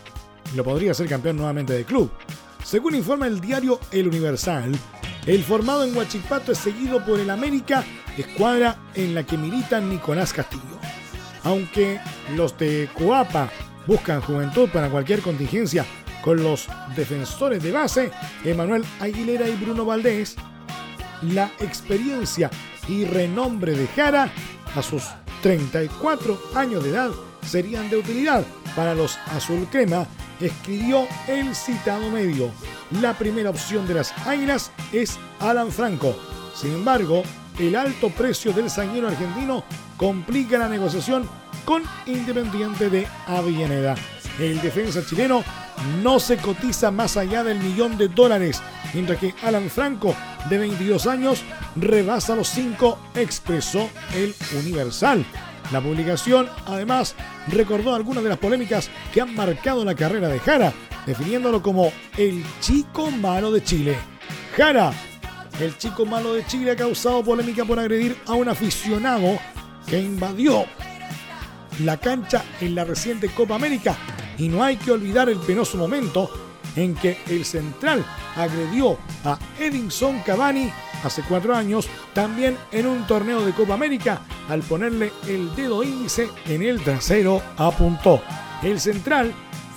lo 0.55 0.65
podría 0.65 0.95
ser 0.95 1.09
campeón 1.09 1.37
nuevamente 1.37 1.73
del 1.73 1.85
club. 1.85 2.11
Según 2.65 2.95
informa 2.95 3.27
el 3.27 3.41
diario 3.41 3.81
El 3.91 4.09
Universal, 4.09 4.73
el 5.27 5.45
formado 5.45 5.85
en 5.85 5.97
Huachipato 5.97 6.53
es 6.53 6.59
seguido 6.59 7.05
por 7.05 7.19
el 7.21 7.31
América, 7.31 7.85
escuadra 8.17 8.77
en 8.95 9.15
la 9.15 9.25
que 9.25 9.37
milita 9.37 9.81
Nicolás 9.81 10.33
Castillo. 10.33 10.79
Aunque 11.45 12.01
los 12.37 12.57
de 12.59 12.89
Coapa 12.95 13.51
buscan 13.87 14.21
juventud 14.21 14.69
para 14.69 14.91
cualquier 14.91 15.21
contingencia 15.21 15.85
con 16.23 16.43
los 16.43 16.69
defensores 16.97 17.63
de 17.63 17.73
base, 17.73 18.11
Emanuel 18.45 18.85
Aguilera 19.01 19.49
y 19.49 19.57
Bruno 19.57 19.85
Valdés, 19.85 20.37
la 21.23 21.51
experiencia 21.61 22.51
y 22.89 23.05
renombre 23.05 23.73
de 23.73 23.87
Jara 23.89 24.31
a 24.75 24.83
sus 24.83 25.05
34 25.43 26.41
años 26.55 26.85
de 26.85 26.91
edad 26.91 27.11
serían 27.47 27.91
de 27.91 27.97
utilidad 27.97 28.45
para 28.77 28.95
los 28.95 29.19
azul 29.35 29.67
crema, 29.71 30.07
escribió 30.41 31.07
el 31.29 31.55
citado 31.55 32.11
medio. 32.11 32.51
La 33.01 33.15
primera 33.15 33.51
opción 33.51 33.87
de 33.87 33.95
las 33.95 34.13
Águilas 34.27 34.71
es 34.93 35.19
Alan 35.41 35.71
Franco. 35.71 36.17
Sin 36.55 36.73
embargo, 36.73 37.23
el 37.59 37.77
alto 37.77 38.11
precio 38.11 38.53
del 38.53 38.71
zaguero 38.71 39.09
argentino 39.09 39.65
complica 39.97 40.59
la 40.59 40.69
negociación 40.69 41.29
con 41.65 41.83
Independiente 42.07 42.91
de 42.91 43.07
Avellaneda. 43.27 43.95
El 44.39 44.61
defensa 44.61 45.05
chileno 45.05 45.45
no 46.03 46.19
se 46.21 46.37
cotiza 46.37 46.91
más 46.91 47.17
allá 47.17 47.45
del 47.45 47.59
millón 47.59 47.99
de 47.99 48.09
dólares, 48.09 48.63
mientras 48.95 49.19
que 49.19 49.35
Alan 49.43 49.69
Franco, 49.71 50.15
de 50.49 50.59
22 50.59 51.07
años, 51.07 51.43
rebasa 51.77 52.35
los 52.35 52.49
5, 52.49 52.99
expresó 53.15 53.89
el 54.15 54.35
Universal. 54.59 55.25
La 55.73 55.81
publicación, 55.81 56.49
además, 56.67 57.15
recordó 57.49 57.95
algunas 57.95 58.23
de 58.23 58.29
las 58.29 58.39
polémicas 58.39 58.91
que 59.13 59.23
han 59.23 59.35
marcado 59.35 59.85
la 59.85 59.95
carrera 59.95 60.29
de 60.29 60.39
Jara, 60.39 60.73
definiéndolo 61.07 61.63
como 61.63 61.91
el 62.19 62.45
chico 62.61 63.11
malo 63.11 63.51
de 63.51 63.65
Chile. 63.65 63.97
Jara, 64.55 64.93
el 65.59 65.79
chico 65.79 66.05
malo 66.05 66.35
de 66.35 66.45
Chile 66.47 66.73
ha 66.73 66.77
causado 66.77 67.25
polémica 67.25 67.65
por 67.65 67.79
agredir 67.79 68.17
a 68.27 68.35
un 68.35 68.51
aficionado 68.51 69.39
que 69.87 69.99
invadió 69.99 70.67
la 71.81 71.97
cancha 71.97 72.45
en 72.61 72.75
la 72.75 72.85
reciente 72.85 73.31
Copa 73.31 73.55
América 73.55 73.97
y 74.37 74.49
no 74.49 74.63
hay 74.63 74.77
que 74.77 74.91
olvidar 74.91 75.31
el 75.31 75.39
penoso 75.39 75.79
momento 75.79 76.52
en 76.77 76.95
que 76.95 77.19
el 77.29 77.45
central 77.45 78.05
agredió 78.37 78.99
a 79.25 79.39
Edinson 79.59 80.21
Cavani 80.21 80.73
hace 81.05 81.23
cuatro 81.23 81.55
años, 81.55 81.89
también 82.15 82.57
en 82.71 82.87
un 82.87 83.07
torneo 83.07 83.45
de 83.45 83.53
Copa 83.53 83.75
América, 83.75 84.23
al 84.49 84.63
ponerle 84.63 85.13
el 85.27 85.55
dedo 85.55 85.83
índice 85.83 86.31
en 86.47 86.63
el 86.63 86.83
trasero, 86.83 87.43
apuntó. 87.57 88.23
El 88.63 88.81
central 88.81 89.33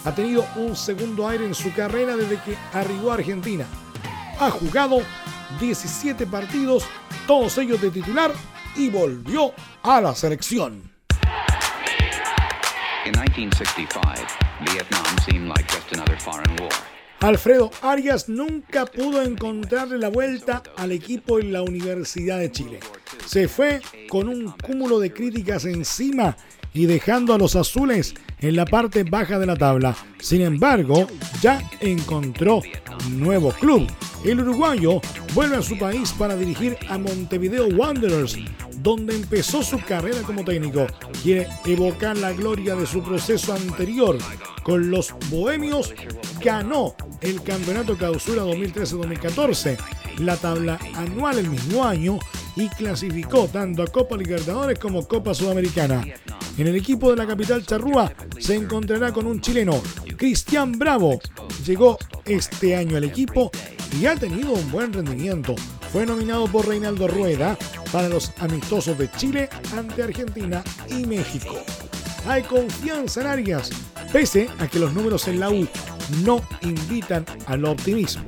ha 0.05 0.13
tenido 0.13 0.45
un 0.55 0.75
segundo 0.75 1.27
aire 1.27 1.45
en 1.45 1.55
su 1.55 1.73
carrera 1.73 2.15
desde 2.15 2.39
que 2.41 2.55
arribó 2.73 3.11
a 3.11 3.15
Argentina. 3.15 3.65
Ha 4.39 4.51
jugado 4.51 5.01
17 5.59 6.27
partidos, 6.27 6.85
todos 7.25 7.57
ellos 7.57 7.81
de 7.81 7.89
titular, 7.89 8.31
y 8.75 8.89
volvió 8.89 9.53
a 9.83 10.01
la 10.01 10.13
selección. 10.13 10.95
In 13.05 13.11
1965, 13.11 14.44
Alfredo 17.19 17.71
Arias 17.81 18.29
nunca 18.29 18.85
pudo 18.85 19.21
encontrarle 19.21 19.97
la 19.97 20.09
vuelta 20.09 20.61
al 20.77 20.91
equipo 20.91 21.39
en 21.39 21.51
la 21.51 21.61
Universidad 21.61 22.39
de 22.39 22.51
Chile. 22.51 22.79
Se 23.25 23.47
fue 23.47 23.81
con 24.09 24.29
un 24.29 24.51
cúmulo 24.51 24.99
de 24.99 25.11
críticas 25.11 25.65
encima 25.65 26.37
y 26.75 26.85
dejando 26.85 27.33
a 27.33 27.37
los 27.37 27.55
azules 27.55 28.13
en 28.39 28.55
la 28.55 28.65
parte 28.65 29.03
baja 29.03 29.39
de 29.39 29.45
la 29.45 29.55
tabla. 29.55 29.95
Sin 30.19 30.41
embargo, 30.41 31.07
ya 31.41 31.67
encontró 31.79 32.61
nuevo 33.09 33.51
club. 33.51 33.87
El 34.23 34.41
uruguayo 34.41 35.01
vuelve 35.33 35.55
a 35.55 35.61
su 35.61 35.77
país 35.77 36.11
para 36.11 36.35
dirigir 36.35 36.77
a 36.89 36.97
Montevideo 36.97 37.67
Wanderers, 37.67 38.37
donde 38.79 39.15
empezó 39.15 39.63
su 39.63 39.79
carrera 39.79 40.21
como 40.23 40.43
técnico. 40.43 40.85
Quiere 41.23 41.47
evocar 41.65 42.17
la 42.17 42.33
gloria 42.33 42.75
de 42.75 42.85
su 42.85 43.01
proceso 43.01 43.53
anterior. 43.53 44.17
Con 44.63 44.91
los 44.91 45.13
Bohemios 45.29 45.93
ganó 46.43 46.95
el 47.21 47.41
Campeonato 47.41 47.95
Clausura 47.95 48.43
2013-2014, 48.43 49.77
la 50.19 50.35
tabla 50.35 50.77
anual 50.95 51.39
el 51.39 51.49
mismo 51.49 51.85
año 51.85 52.19
y 52.55 52.67
clasificó 52.69 53.47
tanto 53.47 53.83
a 53.83 53.87
Copa 53.87 54.17
Libertadores 54.17 54.79
como 54.79 55.07
Copa 55.07 55.33
Sudamericana. 55.33 56.03
En 56.57 56.67
el 56.67 56.75
equipo 56.75 57.09
de 57.09 57.17
la 57.17 57.27
capital 57.27 57.65
charrúa 57.65 58.13
se 58.39 58.55
encontrará 58.55 59.11
con 59.11 59.27
un 59.27 59.41
chileno, 59.41 59.81
Cristian 60.15 60.71
Bravo. 60.79 61.19
Llegó 61.65 61.97
este 62.23 62.77
año 62.77 62.95
al 62.95 63.03
equipo 63.03 63.51
y 63.99 64.05
ha 64.05 64.15
tenido 64.15 64.53
un 64.53 64.71
buen 64.71 64.93
rendimiento. 64.93 65.55
Fue 65.91 66.05
nominado 66.05 66.47
por 66.47 66.67
Reinaldo 66.67 67.09
Rueda 67.09 67.57
para 67.91 68.07
los 68.07 68.31
amistosos 68.39 68.97
de 68.97 69.11
Chile 69.11 69.49
ante 69.75 70.03
Argentina 70.03 70.63
y 70.89 71.05
México. 71.05 71.55
Hay 72.27 72.43
confianza 72.43 73.21
en 73.21 73.27
Arias, 73.27 73.69
pese 74.13 74.47
a 74.59 74.67
que 74.67 74.79
los 74.79 74.93
números 74.93 75.27
en 75.27 75.41
la 75.41 75.49
U 75.49 75.67
no 76.23 76.41
invitan 76.61 77.25
al 77.47 77.65
optimismo. 77.65 78.25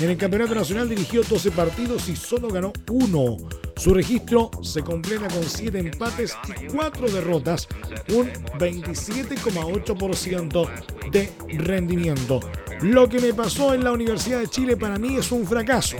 En 0.00 0.08
el 0.08 0.16
Campeonato 0.16 0.54
Nacional 0.54 0.88
dirigió 0.88 1.22
12 1.22 1.50
partidos 1.50 2.08
y 2.08 2.16
solo 2.16 2.48
ganó 2.48 2.72
uno. 2.90 3.36
Su 3.76 3.92
registro 3.92 4.50
se 4.62 4.82
completa 4.82 5.28
con 5.28 5.44
7 5.44 5.78
empates 5.78 6.34
y 6.48 6.54
4 6.68 7.10
derrotas, 7.10 7.68
un 8.08 8.30
27,8% 8.58 10.70
de 11.10 11.30
rendimiento. 11.58 12.40
Lo 12.80 13.10
que 13.10 13.20
me 13.20 13.34
pasó 13.34 13.74
en 13.74 13.84
la 13.84 13.92
Universidad 13.92 14.40
de 14.40 14.48
Chile 14.48 14.78
para 14.78 14.98
mí 14.98 15.16
es 15.16 15.30
un 15.32 15.46
fracaso. 15.46 15.98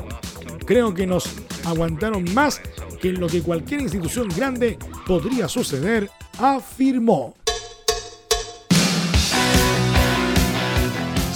Creo 0.64 0.94
que 0.94 1.06
nos 1.06 1.28
aguantaron 1.66 2.24
más 2.32 2.62
que 3.02 3.12
lo 3.12 3.26
que 3.26 3.42
cualquier 3.42 3.82
institución 3.82 4.30
grande 4.34 4.78
podría 5.06 5.46
suceder, 5.46 6.10
afirmó. 6.38 7.34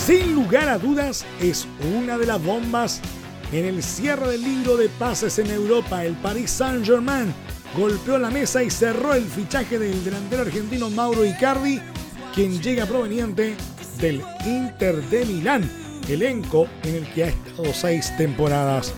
Sin 0.07 0.35
lugar 0.35 0.69
a 0.69 0.77
dudas, 0.77 1.25
es 1.40 1.67
una 1.97 2.19
de 2.19 2.27
las 2.27 2.45
bombas 2.45 3.01
en 3.53 3.64
el 3.64 3.83
cierre 3.83 4.33
del 4.33 4.43
libro 4.43 4.77
de 4.77 4.90
pases 4.90 5.38
en 5.38 5.51
Europa. 5.51 6.05
El 6.05 6.12
Paris 6.12 6.51
Saint-Germain 6.51 7.33
golpeó 7.75 8.19
la 8.19 8.29
mesa 8.29 8.62
y 8.62 8.69
cerró 8.69 9.14
el 9.14 9.25
fichaje 9.25 9.79
del 9.79 10.05
delantero 10.05 10.43
argentino 10.43 10.90
Mauro 10.90 11.25
Icardi, 11.25 11.81
quien 12.35 12.61
llega 12.61 12.85
proveniente 12.85 13.57
del 13.99 14.23
Inter 14.45 15.03
de 15.09 15.25
Milán, 15.25 15.71
elenco 16.07 16.67
en 16.83 16.97
el 16.97 17.12
que 17.14 17.25
ha 17.25 17.29
estado 17.29 17.73
seis 17.73 18.14
temporadas. 18.19 18.93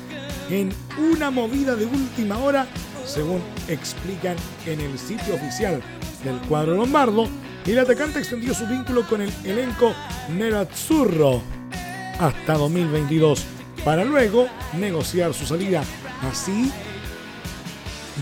En 0.51 0.71
una 1.13 1.31
movida 1.31 1.77
de 1.77 1.87
última 1.87 2.39
hora, 2.39 2.67
según 3.05 3.41
explican 3.69 4.37
en 4.67 4.81
el 4.81 4.99
sitio 4.99 5.37
oficial 5.37 5.81
del 6.25 6.41
cuadro 6.49 6.75
lombardo, 6.75 7.29
el 7.73 7.79
atacante 7.79 8.21
extendió 8.21 8.55
su 8.55 8.67
vínculo 8.67 9.07
con 9.07 9.21
el 9.21 9.33
elenco 9.45 9.95
Nerazzurro 10.29 11.43
hasta 12.19 12.55
2022 12.55 13.45
para 13.85 14.05
luego 14.05 14.49
negociar 14.79 15.35
su 15.35 15.47
salida. 15.47 15.83
Así, 16.31 16.71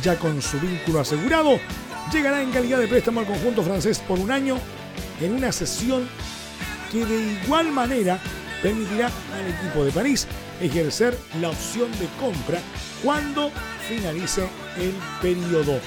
ya 0.02 0.18
con 0.18 0.40
su 0.40 0.58
vínculo 0.58 1.00
asegurado, 1.00 1.58
llegará 2.12 2.42
en 2.42 2.50
calidad 2.52 2.78
de 2.78 2.88
préstamo 2.88 3.20
al 3.20 3.26
conjunto 3.26 3.62
francés 3.62 3.98
por 3.98 4.18
un 4.18 4.30
año 4.30 4.58
en 5.20 5.32
una 5.34 5.52
sesión 5.52 6.08
que 6.90 7.04
de 7.04 7.32
igual 7.44 7.70
manera 7.70 8.18
permitirá 8.62 9.06
al 9.06 9.46
equipo 9.46 9.84
de 9.84 9.92
París 9.92 10.26
ejercer 10.60 11.18
la 11.40 11.50
opción 11.50 11.90
de 11.92 12.08
compra 12.18 12.60
cuando 13.02 13.50
finalice 13.86 14.42
el 14.78 14.94
periodo. 15.20 15.78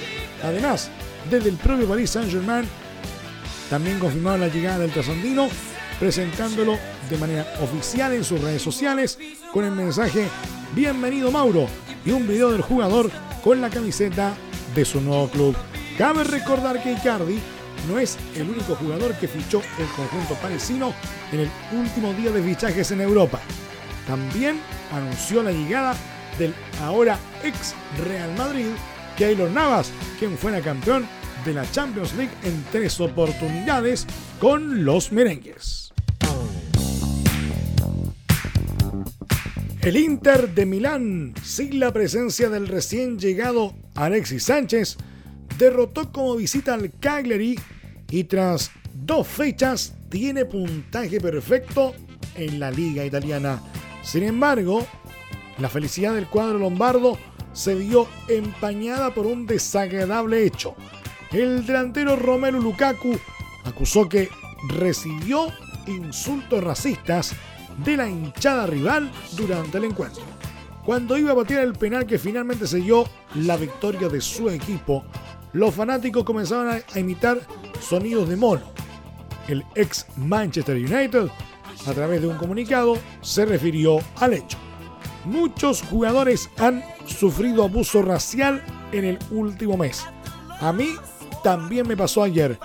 Además, 0.44 0.90
desde 1.28 1.48
el 1.48 1.56
propio 1.56 1.88
Paris 1.88 2.10
Saint-Germain 2.10 2.68
también 3.70 3.98
confirmaron 3.98 4.40
la 4.40 4.48
llegada 4.48 4.78
del 4.78 4.92
trasandino, 4.92 5.48
presentándolo 5.98 6.78
de 7.10 7.18
manera 7.18 7.46
oficial 7.60 8.12
en 8.12 8.24
sus 8.24 8.40
redes 8.40 8.62
sociales 8.62 9.18
con 9.52 9.64
el 9.64 9.72
mensaje 9.72 10.28
Bienvenido 10.74 11.30
Mauro 11.30 11.66
y 12.04 12.10
un 12.10 12.26
video 12.26 12.50
del 12.50 12.62
jugador 12.62 13.10
con 13.42 13.60
la 13.60 13.70
camiseta 13.70 14.34
de 14.74 14.84
su 14.84 15.00
nuevo 15.00 15.28
club. 15.28 15.56
Cabe 15.96 16.24
recordar 16.24 16.82
que 16.82 16.92
Icardi 16.92 17.38
no 17.88 17.98
es 17.98 18.16
el 18.36 18.48
único 18.48 18.74
jugador 18.74 19.14
que 19.14 19.28
fichó 19.28 19.62
el 19.78 19.86
conjunto 19.96 20.34
parisino 20.34 20.94
en 21.32 21.40
el 21.40 21.50
último 21.72 22.12
día 22.12 22.30
de 22.30 22.42
fichajes 22.42 22.90
en 22.90 23.00
Europa. 23.00 23.40
También 24.06 24.60
anunció 24.92 25.42
la 25.42 25.52
llegada 25.52 25.94
del 26.38 26.54
ahora 26.82 27.18
ex 27.42 27.74
Real 28.06 28.32
Madrid, 28.36 28.68
Keylor 29.16 29.50
Navas, 29.50 29.90
quien 30.18 30.38
fuera 30.38 30.60
campeón 30.60 31.06
de 31.48 31.54
la 31.54 31.70
Champions 31.70 32.14
League 32.14 32.32
en 32.42 32.62
tres 32.70 33.00
oportunidades 33.00 34.06
con 34.38 34.84
los 34.84 35.12
merengues. 35.12 35.94
El 39.80 39.96
Inter 39.96 40.54
de 40.54 40.66
Milán, 40.66 41.32
sin 41.42 41.80
la 41.80 41.90
presencia 41.90 42.50
del 42.50 42.68
recién 42.68 43.18
llegado 43.18 43.74
Alexis 43.94 44.44
Sánchez, 44.44 44.98
derrotó 45.56 46.12
como 46.12 46.36
visita 46.36 46.74
al 46.74 46.92
Cagliari 47.00 47.58
y 48.10 48.24
tras 48.24 48.70
dos 48.92 49.26
fechas 49.26 49.94
tiene 50.10 50.44
puntaje 50.44 51.18
perfecto 51.18 51.94
en 52.34 52.60
la 52.60 52.70
liga 52.70 53.06
italiana. 53.06 53.62
Sin 54.02 54.22
embargo, 54.22 54.86
la 55.56 55.70
felicidad 55.70 56.14
del 56.14 56.26
cuadro 56.26 56.58
lombardo 56.58 57.16
se 57.54 57.74
vio 57.74 58.06
empañada 58.28 59.14
por 59.14 59.24
un 59.24 59.46
desagradable 59.46 60.44
hecho. 60.44 60.76
El 61.32 61.66
delantero 61.66 62.16
Romelu 62.16 62.60
Lukaku 62.60 63.18
acusó 63.64 64.08
que 64.08 64.30
recibió 64.68 65.48
insultos 65.86 66.64
racistas 66.64 67.34
de 67.84 67.96
la 67.96 68.08
hinchada 68.08 68.66
rival 68.66 69.10
durante 69.36 69.78
el 69.78 69.84
encuentro. 69.84 70.22
Cuando 70.86 71.18
iba 71.18 71.32
a 71.32 71.34
batir 71.34 71.58
el 71.58 71.74
penal 71.74 72.06
que 72.06 72.18
finalmente 72.18 72.66
selló 72.66 73.04
la 73.34 73.58
victoria 73.58 74.08
de 74.08 74.22
su 74.22 74.48
equipo, 74.48 75.04
los 75.52 75.74
fanáticos 75.74 76.24
comenzaron 76.24 76.70
a 76.70 76.98
imitar 76.98 77.40
sonidos 77.78 78.28
de 78.28 78.36
mono. 78.36 78.62
El 79.48 79.64
ex 79.74 80.06
Manchester 80.16 80.76
United, 80.76 81.28
a 81.86 81.92
través 81.92 82.22
de 82.22 82.28
un 82.28 82.38
comunicado, 82.38 82.96
se 83.20 83.44
refirió 83.44 83.98
al 84.16 84.32
hecho. 84.32 84.56
Muchos 85.26 85.82
jugadores 85.82 86.48
han 86.56 86.82
sufrido 87.04 87.64
abuso 87.64 88.00
racial 88.00 88.64
en 88.92 89.04
el 89.04 89.18
último 89.30 89.76
mes. 89.76 90.06
A 90.60 90.72
mí 90.72 90.88
también 91.42 91.86
me 91.86 91.96
pasó 91.96 92.22
ayer. 92.22 92.58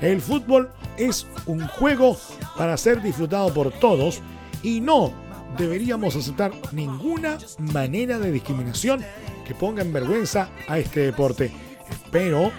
El 0.00 0.20
fútbol 0.20 0.70
es 0.96 1.26
un 1.46 1.66
juego 1.66 2.16
para 2.56 2.76
ser 2.76 3.02
disfrutado 3.02 3.52
por 3.52 3.72
todos 3.72 4.20
y 4.62 4.80
no 4.80 5.12
deberíamos 5.56 6.16
aceptar 6.16 6.52
ninguna 6.72 7.38
manera 7.58 8.18
de 8.18 8.32
discriminación 8.32 9.04
que 9.46 9.54
ponga 9.54 9.82
en 9.82 9.92
vergüenza 9.92 10.50
a 10.68 10.78
este 10.78 11.00
deporte. 11.00 11.52
Espero 11.88 12.50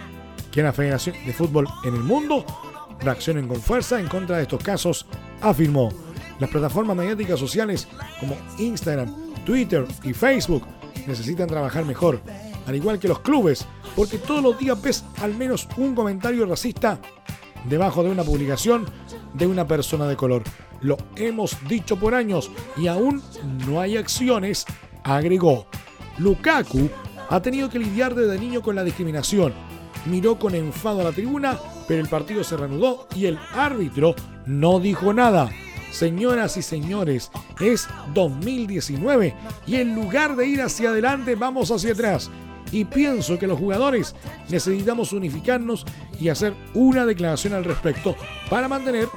que 0.51 0.63
la 0.63 0.73
Federación 0.73 1.15
de 1.25 1.33
Fútbol 1.33 1.67
en 1.83 1.93
el 1.93 2.01
mundo 2.01 2.45
reaccionen 2.99 3.47
con 3.47 3.61
fuerza 3.61 3.99
en 3.99 4.07
contra 4.07 4.37
de 4.37 4.43
estos 4.43 4.63
casos, 4.63 5.05
afirmó. 5.41 5.91
Las 6.39 6.49
plataformas 6.49 6.95
mediáticas 6.95 7.39
sociales 7.39 7.87
como 8.19 8.35
Instagram, 8.59 9.33
Twitter 9.45 9.85
y 10.03 10.13
Facebook 10.13 10.63
necesitan 11.07 11.47
trabajar 11.47 11.85
mejor, 11.85 12.21
al 12.67 12.75
igual 12.75 12.99
que 12.99 13.07
los 13.07 13.19
clubes, 13.19 13.65
porque 13.95 14.17
todos 14.17 14.43
los 14.43 14.59
días 14.59 14.79
ves 14.81 15.05
al 15.21 15.33
menos 15.35 15.67
un 15.77 15.95
comentario 15.95 16.45
racista 16.45 16.99
debajo 17.67 18.03
de 18.03 18.11
una 18.11 18.23
publicación 18.23 18.85
de 19.33 19.47
una 19.47 19.65
persona 19.67 20.05
de 20.07 20.15
color. 20.15 20.43
Lo 20.81 20.97
hemos 21.15 21.57
dicho 21.67 21.97
por 21.97 22.13
años 22.13 22.51
y 22.75 22.87
aún 22.87 23.23
no 23.65 23.81
hay 23.81 23.97
acciones, 23.97 24.65
agregó. 25.03 25.65
Lukaku 26.17 26.89
ha 27.29 27.41
tenido 27.41 27.69
que 27.69 27.79
lidiar 27.79 28.13
desde 28.15 28.39
niño 28.39 28.61
con 28.61 28.75
la 28.75 28.83
discriminación. 28.83 29.53
Miró 30.05 30.37
con 30.37 30.53
enfado 30.53 31.01
a 31.01 31.05
la 31.05 31.11
tribuna, 31.11 31.57
pero 31.87 32.01
el 32.01 32.07
partido 32.07 32.43
se 32.43 32.57
reanudó 32.57 33.07
y 33.15 33.25
el 33.25 33.39
árbitro 33.53 34.15
no 34.45 34.79
dijo 34.79 35.13
nada. 35.13 35.49
Señoras 35.91 36.57
y 36.57 36.61
señores, 36.61 37.31
es 37.59 37.87
2019 38.13 39.33
y 39.65 39.75
en 39.77 39.95
lugar 39.95 40.35
de 40.35 40.45
ir 40.45 40.61
hacia 40.61 40.89
adelante 40.89 41.35
vamos 41.35 41.71
hacia 41.71 41.93
atrás. 41.93 42.29
Y 42.71 42.85
pienso 42.85 43.39
que 43.39 43.47
los 43.47 43.59
jugadores 43.59 44.15
necesitamos 44.49 45.13
unificarnos 45.13 45.85
y 46.19 46.29
hacer 46.29 46.53
una 46.73 47.05
declaración 47.05 47.53
al 47.53 47.63
respecto 47.63 48.15
para 48.49 48.67
mantener 48.67 49.07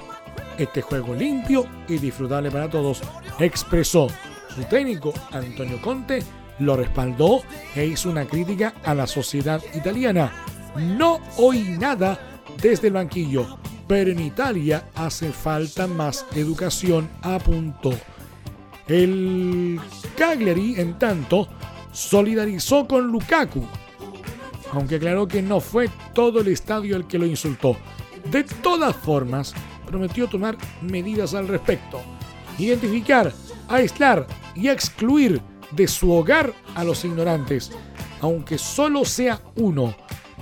este 0.59 0.83
juego 0.83 1.15
limpio 1.15 1.67
y 1.89 1.99
disfrutable 1.99 2.51
para 2.51 2.69
todos, 2.69 3.01
expresó. 3.39 4.09
Su 4.55 4.65
técnico, 4.65 5.13
Antonio 5.33 5.81
Conte, 5.81 6.23
lo 6.59 6.77
respaldó 6.77 7.43
e 7.75 7.87
hizo 7.87 8.11
una 8.11 8.27
crítica 8.27 8.75
a 8.85 8.95
la 8.95 9.07
sociedad 9.07 9.63
italiana. 9.75 10.33
No 10.77 11.21
oí 11.37 11.77
nada 11.79 12.19
desde 12.61 12.89
el 12.89 12.95
banquillo, 12.95 13.59
pero 13.89 14.11
en 14.11 14.21
Italia 14.21 14.89
hace 14.95 15.33
falta 15.33 15.87
más 15.87 16.27
educación, 16.35 17.09
apuntó. 17.23 17.93
El 18.87 19.81
Cagliari, 20.17 20.81
en 20.81 20.99
tanto, 20.99 21.49
solidarizó 21.92 22.87
con 22.87 23.09
Lukaku, 23.09 23.66
aunque 24.72 24.96
aclaró 24.96 25.26
que 25.26 25.42
no 25.42 25.61
fue 25.61 25.88
todo 26.14 26.40
el 26.40 26.48
estadio 26.48 26.96
el 26.96 27.07
que 27.07 27.18
lo 27.18 27.26
insultó. 27.26 27.76
De 28.31 28.44
todas 28.44 28.94
formas, 28.94 29.55
prometió 29.87 30.29
tomar 30.29 30.57
medidas 30.83 31.35
al 31.35 31.48
respecto, 31.48 32.00
identificar, 32.59 33.33
aislar 33.68 34.26
y 34.55 34.68
excluir 34.68 35.40
de 35.72 35.88
su 35.88 36.12
hogar 36.12 36.53
a 36.74 36.85
los 36.85 37.05
ignorantes, 37.05 37.72
aunque 38.20 38.59
solo 38.59 39.05
sea 39.05 39.40
uno, 39.57 39.94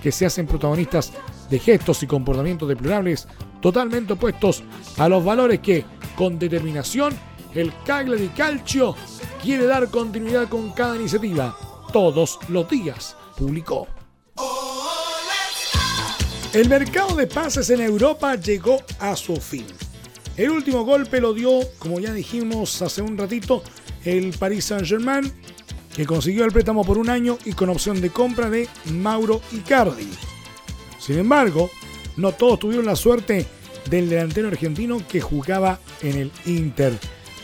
que 0.03 0.13
se 0.13 0.27
hacen 0.27 0.47
protagonistas 0.47 1.13
de 1.51 1.59
gestos 1.59 2.03
y 2.03 2.07
comportamientos 2.07 2.69
deplorables 2.69 3.27
totalmente 3.61 4.13
opuestos 4.13 4.63
a 4.97 5.09
los 5.09 5.25
valores 5.25 5.61
que, 5.61 5.85
con 6.17 6.39
determinación, 6.39 7.15
el 7.55 7.73
Cagliari 7.85 8.29
Calcio 8.29 8.95
quiere 9.43 9.67
dar 9.67 9.89
continuidad 9.91 10.49
con 10.49 10.73
cada 10.73 10.97
iniciativa 10.97 11.57
todos 11.93 12.39
los 12.49 12.69
días, 12.69 13.17
publicó. 13.37 13.87
El 16.53 16.69
mercado 16.69 17.15
de 17.15 17.27
pases 17.27 17.71
en 17.71 17.81
Europa 17.81 18.35
llegó 18.35 18.79
a 18.99 19.17
su 19.17 19.37
fin. 19.37 19.67
El 20.37 20.51
último 20.51 20.85
golpe 20.85 21.21
lo 21.21 21.35
dio, 21.35 21.61
como 21.79 22.01
ya 22.01 22.13
dijimos 22.13 22.81
hace 22.83 23.03
un 23.03 23.19
ratito, 23.19 23.63
el 24.05 24.33
Paris 24.39 24.67
Saint-Germain, 24.67 25.33
que 25.95 26.07
consiguió 26.07 26.45
el 26.45 26.53
préstamo 26.53 26.85
por 26.85 26.97
un 26.97 27.11
año 27.11 27.39
y 27.45 27.53
con 27.53 27.69
opción 27.71 28.01
de 28.01 28.11
compra 28.11 28.49
de 28.49 28.69
Mauro 28.93 29.41
Icardi. 29.53 30.09
Sin 30.99 31.19
embargo, 31.19 31.71
no 32.17 32.33
todos 32.33 32.61
tuvieron 32.61 32.87
la 32.87 32.97
suerte 32.97 33.47
del 33.91 34.09
delantero 34.09 34.49
argentino 34.49 35.03
que 35.09 35.21
jugaba 35.21 35.81
en 36.03 36.19
el 36.19 36.33
Inter. 36.47 36.99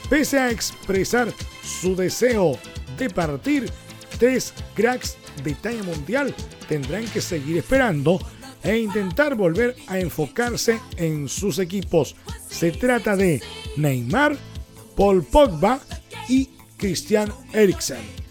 Pese 0.08 0.38
a 0.38 0.50
expresar 0.50 1.32
su 1.64 1.96
deseo 1.96 2.58
de 2.98 3.10
partir, 3.10 3.70
tres 4.18 4.52
cracks 4.74 5.16
de 5.42 5.54
talla 5.54 5.82
mundial 5.82 6.34
tendrán 6.68 7.04
que 7.06 7.20
seguir 7.20 7.58
esperando 7.58 8.20
e 8.62 8.78
intentar 8.78 9.34
volver 9.34 9.76
a 9.86 9.98
enfocarse 9.98 10.80
en 10.96 11.28
sus 11.28 11.58
equipos. 11.58 12.16
Se 12.48 12.72
trata 12.72 13.14
de 13.16 13.42
Neymar, 13.76 14.36
Paul 14.96 15.22
Pogba 15.24 15.80
y 16.28 16.50
Christian 16.76 17.32
Eriksen. 17.52 18.24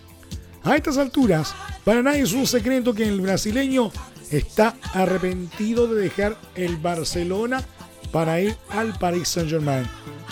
A 0.64 0.76
estas 0.76 0.98
alturas, 0.98 1.54
para 1.84 2.02
nadie 2.02 2.22
es 2.22 2.34
un 2.34 2.48
secreto 2.48 2.94
que 2.94 3.08
el 3.08 3.22
brasileño 3.22 3.92
está 4.32 4.76
arrepentido 4.94 5.88
de 5.88 6.02
dejar 6.02 6.38
el 6.56 6.78
Barcelona 6.78 7.64
para 8.12 8.40
ir 8.40 8.56
al 8.70 8.98
Paris 8.98 9.28
Saint-Germain. 9.28 9.86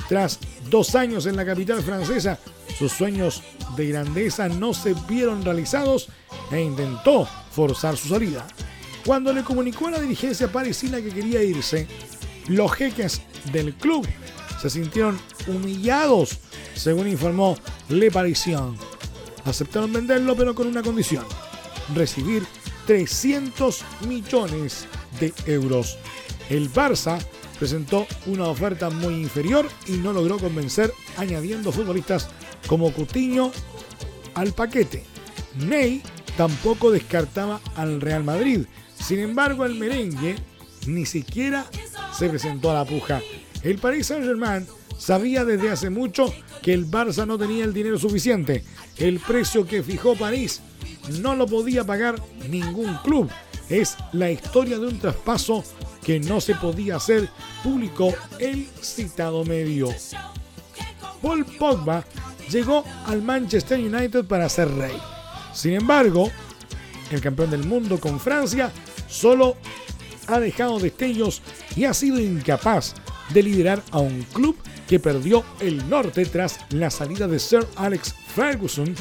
Tras 0.07 0.39
dos 0.69 0.95
años 0.95 1.25
en 1.25 1.35
la 1.35 1.45
capital 1.45 1.81
francesa, 1.83 2.39
sus 2.81 2.93
sueños 2.93 3.43
de 3.77 3.89
grandeza 3.89 4.49
no 4.49 4.73
se 4.73 4.95
vieron 5.07 5.45
realizados 5.45 6.07
e 6.51 6.61
intentó 6.61 7.27
forzar 7.51 7.95
su 7.95 8.09
salida. 8.09 8.47
Cuando 9.05 9.31
le 9.31 9.43
comunicó 9.43 9.85
a 9.85 9.91
la 9.91 9.99
dirigencia 9.99 10.51
parisina 10.51 10.99
que 10.99 11.11
quería 11.11 11.43
irse, 11.43 11.87
los 12.47 12.71
jeques 12.71 13.21
del 13.53 13.75
club 13.75 14.07
se 14.59 14.71
sintieron 14.71 15.19
humillados, 15.45 16.39
según 16.73 17.07
informó 17.07 17.55
Le 17.87 18.09
Parisien. 18.09 18.75
Aceptaron 19.45 19.93
venderlo, 19.93 20.35
pero 20.35 20.55
con 20.55 20.65
una 20.65 20.81
condición: 20.81 21.25
recibir 21.93 22.47
300 22.87 23.83
millones 24.07 24.87
de 25.19 25.31
euros. 25.45 25.99
El 26.49 26.73
Barça 26.73 27.19
presentó 27.59 28.07
una 28.25 28.45
oferta 28.47 28.89
muy 28.89 29.13
inferior 29.21 29.69
y 29.85 29.91
no 29.91 30.13
logró 30.13 30.39
convencer, 30.39 30.91
añadiendo 31.17 31.71
futbolistas 31.71 32.27
como 32.67 32.91
Cutiño 32.91 33.51
al 34.33 34.53
paquete. 34.53 35.03
Ney 35.55 36.01
tampoco 36.37 36.91
descartaba 36.91 37.59
al 37.75 38.01
Real 38.01 38.23
Madrid, 38.23 38.65
sin 39.01 39.19
embargo, 39.19 39.65
el 39.65 39.75
merengue 39.75 40.35
ni 40.87 41.05
siquiera 41.05 41.65
se 42.17 42.29
presentó 42.29 42.71
a 42.71 42.75
la 42.75 42.85
puja. 42.85 43.21
El 43.63 43.77
Paris 43.77 44.07
Saint-Germain 44.07 44.65
sabía 44.97 45.43
desde 45.43 45.71
hace 45.71 45.89
mucho 45.89 46.33
que 46.61 46.73
el 46.73 46.89
Barça 46.89 47.25
no 47.25 47.37
tenía 47.37 47.65
el 47.65 47.73
dinero 47.73 47.97
suficiente. 47.97 48.63
El 48.97 49.19
precio 49.19 49.65
que 49.65 49.83
fijó 49.83 50.15
París 50.15 50.61
no 51.21 51.35
lo 51.35 51.47
podía 51.47 51.83
pagar 51.83 52.21
ningún 52.49 52.95
club. 53.03 53.29
Es 53.69 53.97
la 54.11 54.29
historia 54.29 54.77
de 54.77 54.87
un 54.87 54.99
traspaso 54.99 55.63
que 56.03 56.19
no 56.19 56.41
se 56.41 56.55
podía 56.55 56.97
hacer, 56.97 57.29
publicó 57.63 58.13
el 58.39 58.67
citado 58.81 59.43
medio. 59.45 59.89
Paul 61.21 61.45
Pogba 61.45 62.03
llegó 62.51 62.83
al 63.05 63.21
Manchester 63.21 63.79
United 63.79 64.25
para 64.25 64.49
ser 64.49 64.69
rey. 64.75 64.97
Sin 65.53 65.73
embargo, 65.73 66.31
el 67.11 67.21
campeón 67.21 67.51
del 67.51 67.65
mundo 67.65 67.99
con 67.99 68.19
Francia 68.19 68.71
solo 69.07 69.57
ha 70.27 70.39
dejado 70.39 70.79
destellos 70.79 71.41
y 71.75 71.85
ha 71.85 71.93
sido 71.93 72.19
incapaz 72.19 72.95
de 73.33 73.43
liderar 73.43 73.81
a 73.91 73.99
un 73.99 74.23
club 74.33 74.57
que 74.87 74.99
perdió 74.99 75.43
el 75.59 75.89
norte 75.89 76.25
tras 76.25 76.59
la 76.71 76.89
salida 76.89 77.27
de 77.27 77.39
Sir 77.39 77.65
Alex 77.75 78.13
Ferguson 78.35 78.93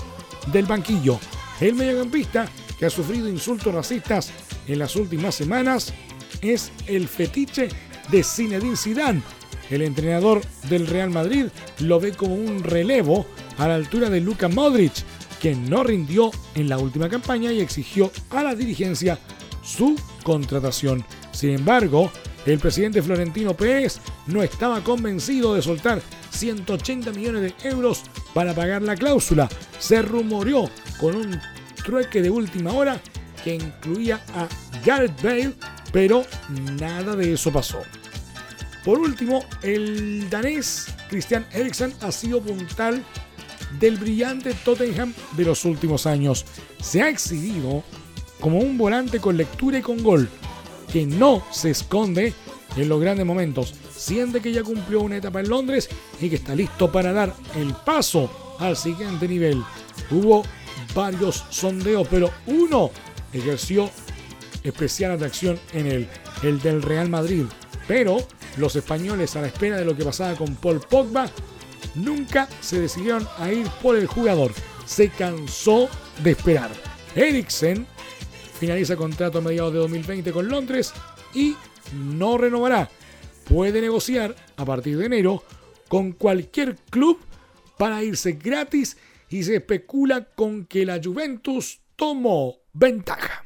del 0.52 0.66
banquillo. 0.66 1.18
El 1.60 1.74
mediocampista, 1.74 2.48
que 2.78 2.86
ha 2.86 2.90
sufrido 2.90 3.28
insultos 3.28 3.74
racistas 3.74 4.30
en 4.66 4.78
las 4.78 4.96
últimas 4.96 5.34
semanas, 5.34 5.92
es 6.40 6.72
el 6.86 7.08
fetiche 7.08 7.68
de 8.10 8.24
Zinedine 8.24 8.76
Zidane. 8.76 9.22
El 9.70 9.82
entrenador 9.82 10.42
del 10.68 10.86
Real 10.86 11.10
Madrid 11.10 11.46
lo 11.78 12.00
ve 12.00 12.12
como 12.12 12.34
un 12.34 12.62
relevo 12.62 13.26
a 13.58 13.68
la 13.68 13.76
altura 13.76 14.10
de 14.10 14.20
Luka 14.20 14.48
Modric, 14.48 14.92
que 15.40 15.54
no 15.54 15.84
rindió 15.84 16.30
en 16.54 16.68
la 16.68 16.78
última 16.78 17.08
campaña 17.08 17.52
y 17.52 17.60
exigió 17.60 18.10
a 18.30 18.42
la 18.42 18.54
dirigencia 18.54 19.18
su 19.62 19.96
contratación. 20.22 21.04
Sin 21.32 21.50
embargo, 21.50 22.10
el 22.46 22.58
presidente 22.58 23.02
Florentino 23.02 23.54
Pérez 23.54 24.00
no 24.26 24.42
estaba 24.42 24.82
convencido 24.82 25.54
de 25.54 25.62
soltar 25.62 26.00
180 26.30 27.12
millones 27.12 27.42
de 27.42 27.68
euros 27.68 28.02
para 28.34 28.54
pagar 28.54 28.82
la 28.82 28.96
cláusula. 28.96 29.48
Se 29.78 30.02
rumoreó 30.02 30.70
con 30.98 31.16
un 31.16 31.40
trueque 31.84 32.22
de 32.22 32.30
última 32.30 32.72
hora 32.72 33.00
que 33.44 33.54
incluía 33.54 34.20
a 34.34 34.48
Gareth 34.84 35.22
Bale, 35.22 35.52
pero 35.92 36.24
nada 36.78 37.16
de 37.16 37.34
eso 37.34 37.52
pasó. 37.52 37.80
Por 38.84 38.98
último, 38.98 39.44
el 39.62 40.28
danés 40.30 40.86
Christian 41.08 41.46
Eriksen 41.52 41.92
ha 42.00 42.10
sido 42.10 42.40
puntal 42.40 43.04
del 43.78 43.96
brillante 43.96 44.54
Tottenham 44.64 45.14
de 45.36 45.44
los 45.44 45.64
últimos 45.64 46.06
años. 46.06 46.46
Se 46.80 47.02
ha 47.02 47.08
exhibido 47.08 47.84
como 48.40 48.58
un 48.58 48.78
volante 48.78 49.20
con 49.20 49.36
lectura 49.36 49.78
y 49.78 49.82
con 49.82 50.02
gol, 50.02 50.28
que 50.92 51.06
no 51.06 51.44
se 51.52 51.70
esconde 51.70 52.32
en 52.76 52.88
los 52.88 53.00
grandes 53.00 53.26
momentos. 53.26 53.74
Siente 53.94 54.40
que 54.40 54.52
ya 54.52 54.62
cumplió 54.62 55.00
una 55.02 55.18
etapa 55.18 55.40
en 55.40 55.50
Londres 55.50 55.88
y 56.20 56.30
que 56.30 56.36
está 56.36 56.54
listo 56.54 56.90
para 56.90 57.12
dar 57.12 57.34
el 57.56 57.74
paso 57.74 58.56
al 58.58 58.76
siguiente 58.76 59.28
nivel. 59.28 59.62
Hubo 60.10 60.42
varios 60.94 61.44
sondeos, 61.50 62.08
pero 62.08 62.30
uno 62.46 62.90
ejerció 63.32 63.90
especial 64.64 65.12
atracción 65.12 65.58
en 65.72 65.86
él, 65.86 66.08
el 66.42 66.60
del 66.60 66.82
Real 66.82 67.08
Madrid. 67.08 67.44
Pero 67.86 68.18
los 68.56 68.76
españoles, 68.76 69.36
a 69.36 69.40
la 69.40 69.48
espera 69.48 69.76
de 69.76 69.84
lo 69.84 69.96
que 69.96 70.04
pasaba 70.04 70.34
con 70.34 70.54
Paul 70.56 70.80
Pogba, 70.80 71.30
nunca 71.94 72.48
se 72.60 72.80
decidieron 72.80 73.26
a 73.38 73.52
ir 73.52 73.66
por 73.82 73.96
el 73.96 74.06
jugador. 74.06 74.52
Se 74.84 75.08
cansó 75.08 75.88
de 76.22 76.32
esperar. 76.32 76.70
Eriksen 77.14 77.86
finaliza 78.58 78.96
contrato 78.96 79.38
a 79.38 79.40
mediados 79.40 79.72
de 79.72 79.78
2020 79.78 80.32
con 80.32 80.48
Londres 80.48 80.92
y 81.34 81.56
no 81.94 82.36
renovará. 82.36 82.90
Puede 83.48 83.80
negociar 83.80 84.36
a 84.56 84.64
partir 84.64 84.98
de 84.98 85.06
enero 85.06 85.42
con 85.88 86.12
cualquier 86.12 86.76
club 86.90 87.18
para 87.78 88.02
irse 88.04 88.32
gratis 88.32 88.96
y 89.30 89.42
se 89.44 89.56
especula 89.56 90.24
con 90.24 90.66
que 90.66 90.84
la 90.84 91.00
Juventus 91.02 91.80
tomó 91.96 92.58
ventaja. 92.72 93.42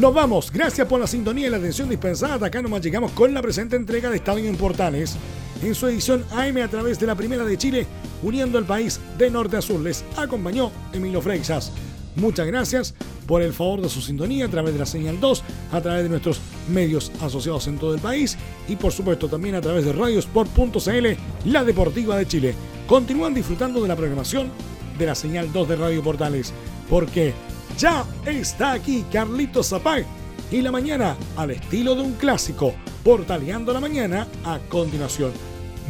Nos 0.00 0.12
vamos, 0.12 0.52
gracias 0.52 0.86
por 0.86 1.00
la 1.00 1.06
sintonía 1.06 1.46
y 1.46 1.50
la 1.50 1.56
atención 1.56 1.88
dispensada. 1.88 2.46
Acá 2.46 2.60
nomás 2.60 2.82
llegamos 2.82 3.12
con 3.12 3.32
la 3.32 3.40
presente 3.40 3.76
entrega 3.76 4.10
de 4.10 4.16
Estadio 4.16 4.46
en 4.46 4.56
Portales. 4.56 5.16
En 5.62 5.74
su 5.74 5.86
edición 5.86 6.22
AM 6.32 6.58
a 6.58 6.68
través 6.68 7.00
de 7.00 7.06
la 7.06 7.14
Primera 7.14 7.44
de 7.44 7.56
Chile, 7.56 7.86
uniendo 8.22 8.58
el 8.58 8.66
país 8.66 9.00
de 9.16 9.30
norte 9.30 9.56
a 9.56 9.62
sur. 9.62 9.80
Les 9.80 10.04
acompañó 10.18 10.70
Emilio 10.92 11.22
Freixas. 11.22 11.72
Muchas 12.14 12.46
gracias 12.46 12.94
por 13.26 13.40
el 13.40 13.54
favor 13.54 13.80
de 13.80 13.88
su 13.88 14.02
sintonía 14.02 14.44
a 14.44 14.50
través 14.50 14.74
de 14.74 14.80
la 14.80 14.84
señal 14.84 15.18
2, 15.18 15.42
a 15.72 15.80
través 15.80 16.02
de 16.02 16.10
nuestros 16.10 16.40
medios 16.68 17.10
asociados 17.22 17.66
en 17.66 17.78
todo 17.78 17.94
el 17.94 18.00
país 18.00 18.36
y 18.68 18.76
por 18.76 18.92
supuesto 18.92 19.28
también 19.28 19.54
a 19.54 19.62
través 19.62 19.86
de 19.86 19.94
radiosport.cl, 19.94 21.50
la 21.50 21.64
deportiva 21.64 22.18
de 22.18 22.26
Chile. 22.26 22.54
Continúan 22.86 23.32
disfrutando 23.32 23.80
de 23.80 23.88
la 23.88 23.96
programación 23.96 24.50
de 24.98 25.06
la 25.06 25.14
señal 25.14 25.50
2 25.54 25.68
de 25.70 25.76
Radio 25.76 26.02
Portales, 26.02 26.52
porque 26.90 27.32
ya 27.78 28.04
está 28.24 28.72
aquí 28.72 29.04
Carlitos 29.12 29.68
Zapag 29.68 30.04
y 30.50 30.62
la 30.62 30.70
mañana 30.70 31.16
al 31.36 31.50
estilo 31.50 31.94
de 31.94 32.02
un 32.02 32.12
clásico, 32.14 32.74
portaleando 33.04 33.72
la 33.72 33.80
mañana 33.80 34.26
a 34.44 34.58
continuación. 34.68 35.32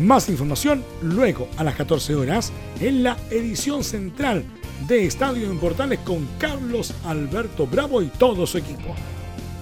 Más 0.01 0.29
información 0.29 0.85
luego 1.03 1.49
a 1.57 1.64
las 1.64 1.77
14 1.77 2.14
horas 2.14 2.53
en 2.81 3.03
la 3.03 3.16
edición 3.31 3.85
central 3.85 4.44
de 4.88 5.07
Estadio 5.07 5.51
en 5.51 5.59
Portales 5.59 6.01
con 6.01 6.27
Carlos 6.38 6.92
Alberto 7.05 7.66
Bravo 7.66 8.03
y 8.03 8.07
todo 8.07 8.46
su 8.46 8.59
equipo. 8.59 8.94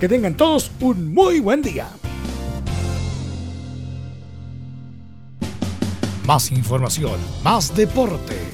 Que 0.01 0.09
tengan 0.09 0.37
todos 0.37 0.71
un 0.81 1.13
muy 1.13 1.41
buen 1.41 1.63
día. 1.63 1.89
Más 6.27 6.51
información, 6.51 7.21
más 7.43 7.75
deporte. 7.77 8.54